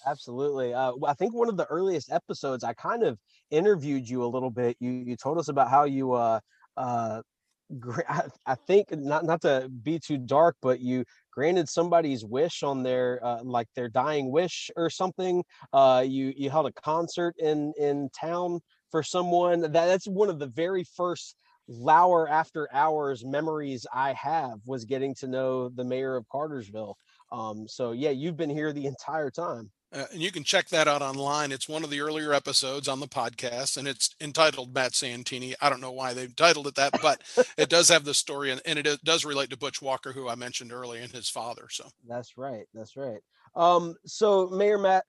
Absolutely. 0.07 0.75
Uh, 0.75 0.93
I 1.07 1.15
think 1.15 1.35
one 1.35 1.49
of 1.49 1.57
the 1.57 1.67
earliest 1.67 2.11
episodes, 2.11 2.65
I 2.65 2.73
kind 2.75 3.03
of 3.03 3.19
interviewed 3.51 4.09
you 4.09 4.25
a 4.25 4.27
little 4.27 4.51
bit. 4.51 4.77
You 4.81 4.91
you 4.91 5.17
told 5.17 5.39
us 5.39 5.49
about 5.49 5.71
how 5.71 5.85
you 5.85 6.13
uh, 6.13 6.41
uh, 6.77 7.23
I 8.47 8.55
think 8.67 8.91
not 8.91 9.25
not 9.25 9.41
to 9.43 9.69
be 9.83 9.99
too 9.99 10.19
dark, 10.19 10.57
but 10.61 10.81
you 10.81 11.05
granted 11.31 11.69
somebody's 11.69 12.25
wish 12.25 12.63
on 12.63 12.83
their 12.83 13.25
uh, 13.25 13.43
like 13.43 13.69
their 13.75 13.89
dying 13.89 14.31
wish 14.31 14.71
or 14.77 14.91
something. 14.91 15.45
Uh, 15.73 16.05
you 16.07 16.33
you 16.37 16.51
held 16.51 16.67
a 16.67 16.73
concert 16.73 17.35
in 17.39 17.73
in 17.79 18.11
town 18.11 18.61
for 18.95 19.03
someone. 19.03 19.63
That 19.63 19.73
that's 19.73 20.07
one 20.07 20.31
of 20.31 20.39
the 20.39 20.47
very 20.47 20.85
first 20.85 21.35
Lauer 21.67 22.29
after 22.29 22.73
hours 22.73 23.25
memories 23.25 23.89
I 23.93 24.13
have 24.13 24.61
was 24.67 24.85
getting 24.85 25.17
to 25.17 25.27
know 25.27 25.69
the 25.69 25.83
mayor 25.83 26.15
of 26.15 26.29
Cartersville. 26.29 26.97
Um, 27.33 27.67
so 27.67 27.91
yeah, 27.91 28.11
you've 28.11 28.37
been 28.37 28.51
here 28.51 28.73
the 28.73 28.87
entire 28.87 29.33
time. 29.33 29.73
Uh, 29.93 30.05
and 30.13 30.23
you 30.23 30.31
can 30.31 30.45
check 30.45 30.69
that 30.69 30.87
out 30.87 31.03
online. 31.03 31.51
It's 31.51 31.69
one 31.69 31.83
of 31.83 31.91
the 31.91 32.03
earlier 32.03 32.33
episodes 32.33 32.87
on 32.87 33.01
the 33.01 33.09
podcast, 33.09 33.77
and 33.77 33.89
it's 33.89 34.15
entitled 34.21 34.73
Matt 34.73 34.95
Santini. 34.95 35.57
I 35.61 35.71
don't 35.71 35.81
know 35.81 35.91
why 35.91 36.15
they 36.15 36.29
titled 36.29 36.69
it 36.69 36.77
that, 36.77 36.93
but 37.03 37.21
it 37.59 37.69
does 37.69 37.89
have 37.89 38.05
the 38.05 38.15
story, 38.15 38.53
and, 38.53 38.61
and 38.65 38.79
it 38.79 39.03
does 39.03 39.25
relate 39.25 39.51
to 39.51 39.57
Butch 39.57 39.83
Walker, 39.83 40.13
who 40.13 40.29
I 40.29 40.37
mentioned 40.37 40.73
earlier, 40.73 41.03
and 41.03 41.11
his 41.11 41.29
father. 41.29 41.67
So 41.69 41.89
that's 42.07 42.39
right. 42.39 42.67
That's 42.73 42.97
right. 42.97 43.21
Um, 43.57 43.97
so 44.07 44.47
Mayor 44.51 44.79
Matt, 44.79 45.05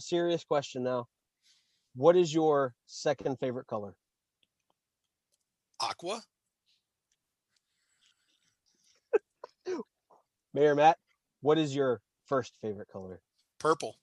serious 0.00 0.42
question 0.42 0.82
now. 0.82 1.06
What 1.98 2.16
is 2.16 2.32
your 2.32 2.74
second 2.86 3.38
favorite 3.40 3.66
color? 3.66 3.92
Aqua. 5.80 6.22
Mayor 10.54 10.76
Matt, 10.76 10.96
what 11.40 11.58
is 11.58 11.74
your 11.74 12.00
first 12.26 12.54
favorite 12.62 12.86
color? 12.92 13.20
Purple 13.58 13.96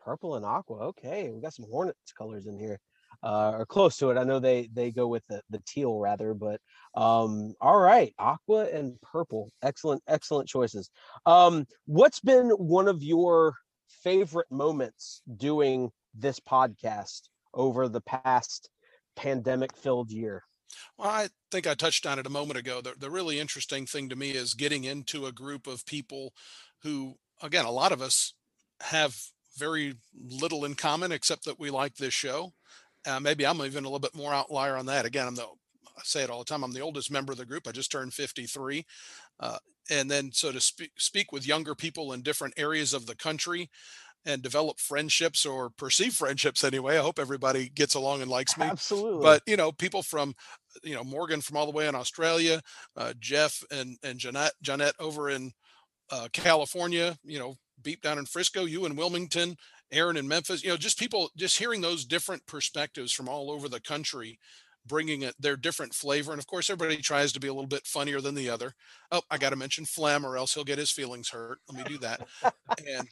purple 0.00 0.36
and 0.36 0.44
aqua. 0.44 0.78
Okay, 0.78 1.30
we 1.30 1.40
got 1.40 1.54
some 1.54 1.66
Hornets 1.70 2.12
colors 2.16 2.46
in 2.46 2.58
here, 2.58 2.80
uh, 3.22 3.52
or 3.58 3.66
close 3.66 3.96
to 3.98 4.10
it. 4.10 4.18
I 4.18 4.24
know 4.24 4.38
they 4.38 4.68
they 4.72 4.90
go 4.90 5.06
with 5.06 5.22
the 5.28 5.42
the 5.50 5.62
teal 5.66 5.98
rather, 5.98 6.34
but 6.34 6.60
um, 6.94 7.54
all 7.60 7.78
right, 7.78 8.14
aqua 8.18 8.64
and 8.72 9.00
purple. 9.02 9.50
Excellent, 9.62 10.02
excellent 10.08 10.48
choices. 10.48 10.90
Um, 11.26 11.66
what's 11.84 12.20
been 12.20 12.50
one 12.50 12.88
of 12.88 13.02
your 13.02 13.54
favorite 14.02 14.50
moments 14.50 15.22
doing 15.36 15.90
this 16.14 16.40
podcast 16.40 17.22
over 17.54 17.88
the 17.88 18.00
past 18.00 18.68
pandemic 19.16 19.76
filled 19.76 20.10
year? 20.10 20.42
Well, 20.96 21.08
I 21.08 21.28
think 21.50 21.66
I 21.66 21.74
touched 21.74 22.06
on 22.06 22.18
it 22.18 22.26
a 22.26 22.30
moment 22.30 22.58
ago. 22.58 22.80
The, 22.80 22.94
the 22.98 23.10
really 23.10 23.40
interesting 23.40 23.86
thing 23.86 24.08
to 24.08 24.16
me 24.16 24.30
is 24.30 24.54
getting 24.54 24.84
into 24.84 25.26
a 25.26 25.32
group 25.32 25.66
of 25.66 25.86
people 25.86 26.32
who, 26.82 27.16
again, 27.42 27.64
a 27.64 27.70
lot 27.70 27.92
of 27.92 28.00
us 28.00 28.34
have 28.82 29.16
very 29.56 29.94
little 30.14 30.64
in 30.64 30.74
common 30.74 31.12
except 31.12 31.44
that 31.44 31.58
we 31.58 31.70
like 31.70 31.96
this 31.96 32.14
show. 32.14 32.52
Uh, 33.06 33.18
maybe 33.18 33.46
I'm 33.46 33.60
even 33.62 33.84
a 33.84 33.88
little 33.88 33.98
bit 33.98 34.14
more 34.14 34.32
outlier 34.32 34.76
on 34.76 34.86
that. 34.86 35.06
Again, 35.06 35.26
I'm 35.26 35.34
the 35.34 35.46
I 36.00 36.02
say 36.04 36.22
it 36.22 36.30
all 36.30 36.38
the 36.38 36.44
time. 36.44 36.62
I'm 36.62 36.72
the 36.72 36.80
oldest 36.80 37.10
member 37.10 37.32
of 37.32 37.38
the 37.38 37.44
group. 37.44 37.66
I 37.68 37.72
just 37.72 37.92
turned 37.92 38.14
53, 38.14 38.86
uh, 39.40 39.58
and 39.90 40.10
then 40.10 40.30
so 40.32 40.50
to 40.50 40.60
speak 40.60 40.92
speak 40.96 41.32
with 41.32 41.46
younger 41.46 41.74
people 41.74 42.12
in 42.12 42.22
different 42.22 42.54
areas 42.56 42.94
of 42.94 43.06
the 43.06 43.16
country 43.16 43.68
and 44.26 44.42
develop 44.42 44.78
friendships 44.78 45.46
or 45.46 45.70
perceive 45.70 46.14
friendships 46.14 46.62
anyway. 46.64 46.98
I 46.98 47.02
hope 47.02 47.18
everybody 47.18 47.68
gets 47.68 47.94
along 47.94 48.22
and 48.22 48.30
likes 48.30 48.58
me. 48.58 48.66
Absolutely. 48.66 49.22
But 49.22 49.42
you 49.46 49.56
know, 49.56 49.72
people 49.72 50.02
from 50.02 50.34
you 50.82 50.94
know 50.94 51.04
Morgan 51.04 51.40
from 51.40 51.56
all 51.56 51.66
the 51.66 51.72
way 51.72 51.88
in 51.88 51.94
Australia, 51.94 52.60
uh, 52.96 53.14
Jeff 53.18 53.62
and 53.70 53.96
and 54.02 54.18
Jeanette 54.18 54.52
Jeanette 54.62 54.94
over 54.98 55.30
in 55.30 55.52
uh, 56.10 56.28
California. 56.32 57.16
You 57.24 57.38
know, 57.38 57.54
Beep 57.82 58.02
down 58.02 58.18
in 58.18 58.26
Frisco, 58.26 58.64
you 58.64 58.84
in 58.84 58.96
Wilmington, 58.96 59.56
Aaron 59.92 60.16
in 60.16 60.28
Memphis, 60.28 60.62
you 60.62 60.70
know, 60.70 60.76
just 60.76 60.98
people 60.98 61.30
just 61.36 61.58
hearing 61.58 61.80
those 61.80 62.04
different 62.04 62.46
perspectives 62.46 63.12
from 63.12 63.28
all 63.28 63.50
over 63.50 63.68
the 63.68 63.80
country, 63.80 64.38
bringing 64.86 65.22
it 65.22 65.34
their 65.38 65.56
different 65.56 65.94
flavor. 65.94 66.32
And 66.32 66.38
of 66.38 66.46
course, 66.46 66.70
everybody 66.70 67.00
tries 67.00 67.32
to 67.32 67.40
be 67.40 67.48
a 67.48 67.52
little 67.52 67.66
bit 67.66 67.86
funnier 67.86 68.20
than 68.20 68.34
the 68.34 68.50
other. 68.50 68.74
Oh, 69.10 69.22
I 69.30 69.38
got 69.38 69.50
to 69.50 69.56
mention 69.56 69.84
Flem, 69.84 70.24
or 70.24 70.36
else 70.36 70.54
he'll 70.54 70.64
get 70.64 70.78
his 70.78 70.90
feelings 70.90 71.30
hurt. 71.30 71.58
Let 71.68 71.78
me 71.78 71.84
do 71.84 71.98
that. 71.98 72.26
and 72.86 73.08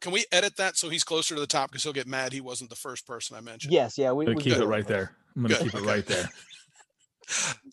can 0.00 0.12
we 0.12 0.24
edit 0.32 0.56
that 0.56 0.76
so 0.76 0.88
he's 0.88 1.04
closer 1.04 1.34
to 1.34 1.40
the 1.40 1.46
top 1.46 1.70
because 1.70 1.82
he'll 1.82 1.92
get 1.92 2.06
mad 2.06 2.32
he 2.32 2.40
wasn't 2.40 2.70
the 2.70 2.76
first 2.76 3.06
person 3.06 3.36
I 3.36 3.40
mentioned? 3.40 3.72
Yes, 3.72 3.98
yeah, 3.98 4.12
we, 4.12 4.26
we 4.26 4.36
keep 4.36 4.56
it 4.56 4.66
right 4.66 4.86
there. 4.86 5.12
I'm 5.36 5.42
gonna 5.42 5.54
Good. 5.54 5.64
keep 5.64 5.74
it 5.74 5.86
right 5.86 6.06
there. 6.06 6.28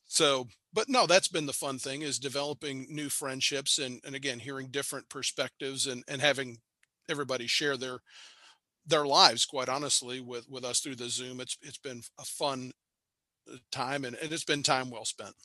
so 0.07 0.47
but 0.73 0.89
no 0.89 1.05
that's 1.05 1.27
been 1.27 1.45
the 1.45 1.53
fun 1.53 1.77
thing 1.77 2.01
is 2.01 2.19
developing 2.19 2.87
new 2.89 3.09
friendships 3.09 3.79
and 3.79 3.99
and 4.05 4.15
again 4.15 4.39
hearing 4.39 4.67
different 4.67 5.07
perspectives 5.09 5.87
and 5.87 6.03
and 6.07 6.21
having 6.21 6.57
everybody 7.09 7.47
share 7.47 7.77
their 7.77 7.99
their 8.85 9.05
lives 9.05 9.45
quite 9.45 9.69
honestly 9.69 10.21
with 10.21 10.47
with 10.49 10.63
us 10.63 10.79
through 10.79 10.95
the 10.95 11.09
zoom 11.09 11.39
it's 11.39 11.57
it's 11.61 11.77
been 11.77 12.01
a 12.19 12.23
fun 12.23 12.71
uh, 13.51 13.57
time 13.71 14.05
and, 14.05 14.15
and 14.17 14.31
it's 14.31 14.45
been 14.45 14.63
time 14.63 14.89
well 14.89 15.05
spent 15.05 15.35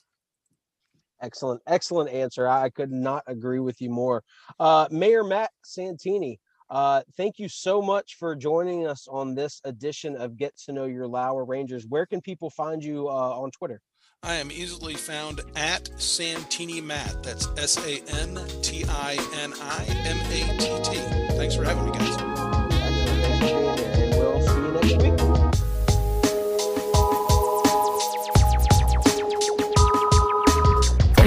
excellent 1.22 1.60
excellent 1.66 2.10
answer 2.10 2.46
i 2.46 2.68
could 2.68 2.92
not 2.92 3.22
agree 3.26 3.60
with 3.60 3.80
you 3.80 3.90
more 3.90 4.22
uh 4.60 4.86
mayor 4.90 5.24
matt 5.24 5.50
santini 5.64 6.38
uh, 6.70 7.02
thank 7.16 7.38
you 7.38 7.48
so 7.48 7.80
much 7.80 8.16
for 8.18 8.34
joining 8.34 8.86
us 8.86 9.06
on 9.08 9.34
this 9.34 9.60
edition 9.64 10.16
of 10.16 10.36
Get 10.36 10.56
to 10.64 10.72
Know 10.72 10.84
Your 10.86 11.06
Lauer 11.06 11.44
Rangers. 11.44 11.86
Where 11.86 12.06
can 12.06 12.20
people 12.20 12.50
find 12.50 12.82
you 12.82 13.08
uh, 13.08 13.12
on 13.12 13.50
Twitter? 13.50 13.80
I 14.22 14.34
am 14.34 14.50
easily 14.50 14.94
found 14.94 15.42
at 15.54 15.88
Santini 16.00 16.80
Matt. 16.80 17.22
That's 17.22 17.46
S 17.58 17.76
A 17.86 18.02
N 18.22 18.40
T 18.62 18.84
I 18.88 19.12
N 19.40 19.52
I 19.60 19.84
M 19.88 20.18
A 20.32 20.58
T 20.58 20.90
T. 20.90 21.36
Thanks 21.36 21.54
for 21.54 21.64
having 21.64 21.84
me, 21.84 21.92
guys. 21.92 22.35